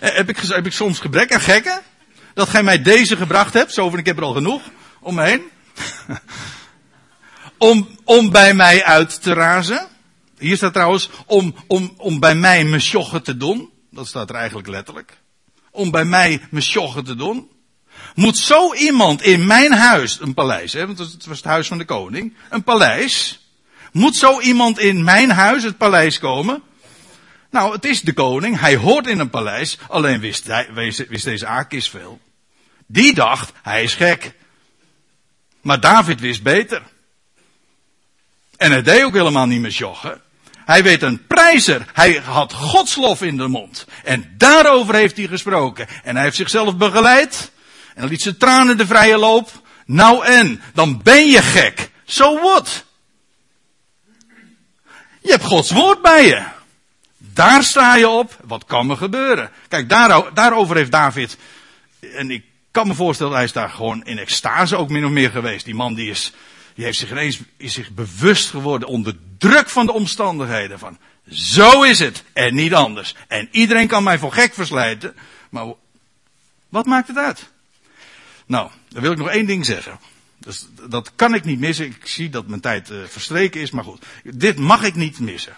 [0.16, 1.80] heb, ik, heb ik soms gebrek aan gekken?
[2.34, 4.62] Dat gij mij deze gebracht hebt, zo van ik heb er al genoeg
[5.00, 5.42] om heen.
[7.58, 9.88] om, om bij mij uit te razen.
[10.38, 13.70] Hier staat trouwens, om, om, om bij mij mesjoggen te doen.
[13.90, 15.18] Dat staat er eigenlijk letterlijk.
[15.70, 17.50] Om bij mij mesjoggen te doen.
[18.14, 21.78] Moet zo iemand in mijn huis, een paleis, hè, want het was het huis van
[21.78, 23.40] de koning, een paleis.
[23.92, 26.62] Moet zo iemand in mijn huis, het paleis, komen?
[27.50, 31.24] Nou, het is de koning, hij hoort in een paleis, alleen wist, hij, wist, wist
[31.24, 32.20] deze Akis veel.
[32.86, 34.34] Die dacht, hij is gek.
[35.60, 36.82] Maar David wist beter.
[38.64, 40.20] En hij deed ook helemaal niet met joggen.
[40.64, 41.86] Hij weet een prijzer.
[41.92, 43.86] Hij had godslof in de mond.
[44.04, 45.88] En daarover heeft hij gesproken.
[46.02, 47.50] En hij heeft zichzelf begeleid.
[47.94, 49.50] En liet zijn tranen de vrije loop.
[49.86, 51.90] Nou en, dan ben je gek.
[52.04, 52.84] So what?
[55.20, 56.42] Je hebt Gods woord bij je.
[57.18, 58.36] Daar sta je op.
[58.44, 59.50] Wat kan er gebeuren?
[59.68, 59.88] Kijk,
[60.34, 61.36] daarover heeft David.
[62.14, 65.30] En ik kan me voorstellen, hij is daar gewoon in extase ook min of meer
[65.30, 65.64] geweest.
[65.64, 66.32] Die man die is
[66.74, 70.98] die heeft zich ineens is zich bewust geworden onder druk van de omstandigheden van
[71.30, 73.14] zo is het en niet anders.
[73.28, 75.14] En iedereen kan mij voor gek verslijten,
[75.50, 75.66] maar
[76.68, 77.52] wat maakt het uit?
[78.46, 79.98] Nou, dan wil ik nog één ding zeggen.
[80.38, 81.86] Dus dat kan ik niet missen.
[81.86, 84.04] Ik zie dat mijn tijd uh, verstreken is, maar goed.
[84.22, 85.54] Dit mag ik niet missen.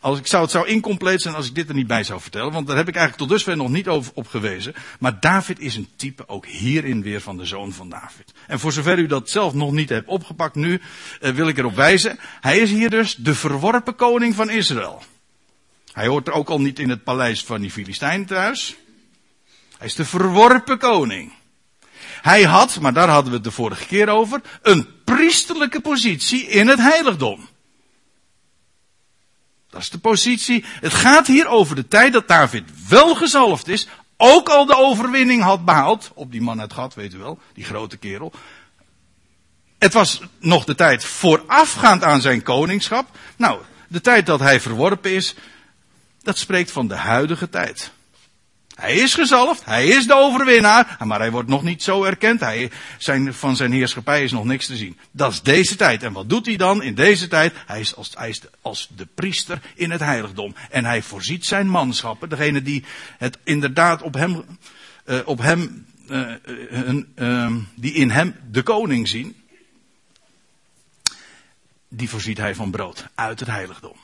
[0.00, 2.52] Als ik zou, het zou incompleet zijn als ik dit er niet bij zou vertellen,
[2.52, 4.74] want daar heb ik eigenlijk tot dusver nog niet over op gewezen.
[4.98, 8.32] Maar David is een type ook hierin weer van de zoon van David.
[8.46, 10.80] En voor zover u dat zelf nog niet hebt opgepakt nu,
[11.20, 12.18] eh, wil ik erop wijzen.
[12.40, 15.02] Hij is hier dus de verworpen koning van Israël.
[15.92, 18.76] Hij hoort er ook al niet in het paleis van die Filistijn thuis.
[19.78, 21.32] Hij is de verworpen koning.
[22.22, 26.68] Hij had, maar daar hadden we het de vorige keer over, een priesterlijke positie in
[26.68, 27.48] het heiligdom.
[29.70, 30.64] Dat is de positie.
[30.80, 33.88] Het gaat hier over de tijd dat David wel gezalfd is.
[34.16, 36.10] Ook al de overwinning had behaald.
[36.14, 37.38] Op die man uit Gat, weet u wel.
[37.54, 38.32] Die grote kerel.
[39.78, 43.18] Het was nog de tijd voorafgaand aan zijn koningschap.
[43.36, 45.34] Nou, de tijd dat hij verworpen is.
[46.22, 47.90] Dat spreekt van de huidige tijd.
[48.78, 52.40] Hij is gezalfd, hij is de overwinnaar, maar hij wordt nog niet zo erkend.
[52.40, 54.98] Hij, zijn, van zijn heerschappij is nog niks te zien.
[55.10, 56.02] Dat is deze tijd.
[56.02, 57.54] En wat doet hij dan in deze tijd?
[57.66, 60.54] Hij is als, hij is als de priester in het heiligdom.
[60.70, 62.84] En hij voorziet zijn manschappen, degene die
[63.18, 64.44] het inderdaad op hem,
[65.06, 66.34] uh, op hem uh,
[67.16, 69.36] uh, die in hem de koning zien.
[71.88, 73.96] Die voorziet hij van brood uit het heiligdom.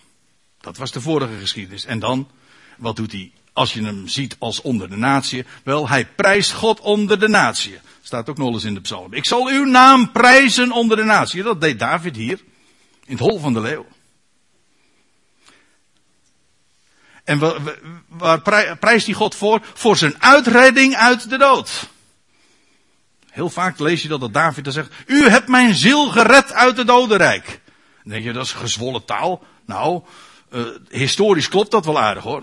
[0.61, 1.85] Dat was de vorige geschiedenis.
[1.85, 2.29] En dan,
[2.77, 5.45] wat doet hij als je hem ziet als onder de natie?
[5.63, 7.79] Wel, hij prijst God onder de natie.
[8.03, 9.13] Staat ook nog eens in de psalm.
[9.13, 11.43] Ik zal uw naam prijzen onder de natie.
[11.43, 12.39] Dat deed David hier.
[13.05, 13.87] In het hol van de leeuw.
[17.25, 17.39] En
[18.09, 18.41] waar
[18.79, 19.61] prijst hij God voor?
[19.75, 21.89] Voor zijn uitredding uit de dood.
[23.31, 26.77] Heel vaak lees je dat dat David dan zegt: U hebt mijn ziel gered uit
[26.77, 27.61] het dodenrijk.
[28.03, 29.45] Dan denk je, dat is gezwollen taal.
[29.67, 30.03] Nou,
[30.51, 32.43] uh, historisch klopt dat wel aardig hoor.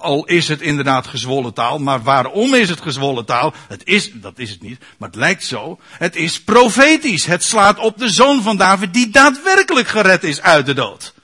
[0.00, 3.54] Al is het inderdaad gezwollen taal, maar waarom is het gezwollen taal?
[3.68, 5.78] Het is, dat is het niet, maar het lijkt zo.
[5.88, 7.26] Het is profetisch.
[7.26, 11.14] Het slaat op de zoon van David die daadwerkelijk gered is uit de dood.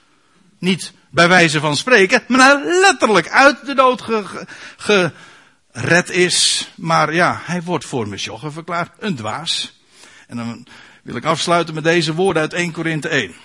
[0.59, 4.03] Niet bij wijze van spreken, maar letterlijk uit de dood
[4.77, 6.67] gered is.
[6.75, 9.81] Maar ja, hij wordt voor Mesjoggen verklaard een dwaas.
[10.27, 10.67] En dan
[11.03, 13.35] wil ik afsluiten met deze woorden uit 1 Korinthe 1.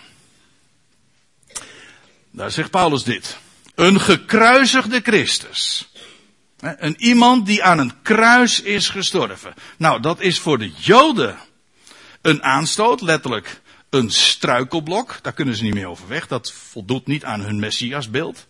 [2.30, 3.38] Daar zegt Paulus dit.
[3.82, 5.90] Een gekruisigde Christus.
[6.58, 9.54] Een iemand die aan een kruis is gestorven.
[9.76, 11.38] Nou, dat is voor de Joden
[12.20, 13.60] een aanstoot, letterlijk
[13.90, 15.18] een struikelblok.
[15.22, 16.26] Daar kunnen ze niet meer over weg.
[16.26, 18.46] Dat voldoet niet aan hun Messiasbeeld.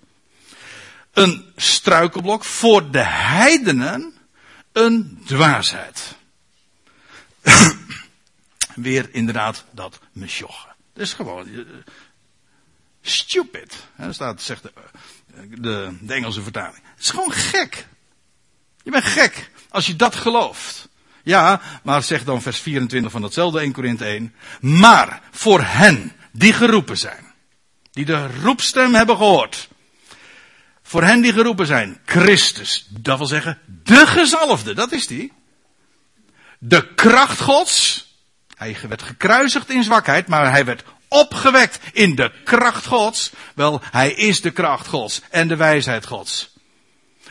[1.12, 4.14] Een struikelblok voor de heidenen
[4.72, 6.14] een dwaasheid.
[8.74, 10.68] Weer inderdaad dat mesjogge.
[10.92, 11.60] Dat is gewoon eh,
[13.02, 13.76] stupid.
[13.96, 14.72] Dat staat, zegt de,
[15.50, 16.82] de, de Engelse vertaling.
[16.94, 17.86] Het is gewoon gek.
[18.82, 20.88] Je bent gek als je dat gelooft.
[21.22, 24.34] Ja, maar zegt dan vers 24 van datzelfde 1 Korinthe 1.
[24.60, 27.32] Maar voor hen die geroepen zijn.
[27.92, 29.68] Die de roepstem hebben gehoord.
[30.82, 32.00] Voor hen die geroepen zijn.
[32.04, 32.86] Christus.
[32.90, 34.74] Dat wil zeggen, de gezalfde.
[34.74, 35.32] Dat is die.
[36.58, 38.10] De kracht gods.
[38.56, 43.30] Hij werd gekruisigd in zwakheid, maar hij werd opgewekt in de kracht gods.
[43.54, 46.50] Wel, hij is de kracht gods en de wijsheid gods.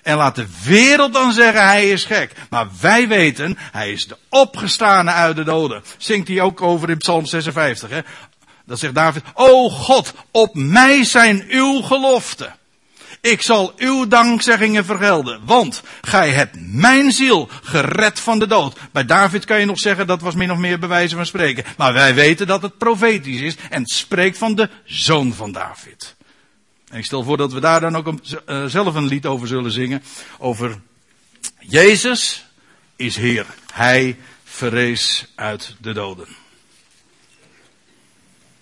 [0.04, 2.34] En laat de wereld dan zeggen hij is gek.
[2.50, 5.84] Maar wij weten, hij is de opgestane uit de doden.
[5.98, 7.90] Zingt hij ook over in Psalm 56.
[7.90, 8.00] Hè?
[8.66, 12.56] Dat zegt David, O God, op mij zijn uw geloften.
[13.22, 18.80] Ik zal uw dankzeggingen vergelden, want gij hebt mijn ziel gered van de dood.
[18.92, 21.64] Bij David kan je nog zeggen, dat was min of meer bewijzen van spreken.
[21.78, 26.16] Maar wij weten dat het profetisch is en spreekt van de zoon van David.
[26.88, 29.72] En ik stel voor dat we daar dan ook uh, zelf een lied over zullen
[29.72, 30.04] zingen.
[30.38, 30.82] Over
[31.60, 32.46] Jezus
[32.96, 33.46] is Heer.
[33.74, 36.41] Hij verrees uit de doden.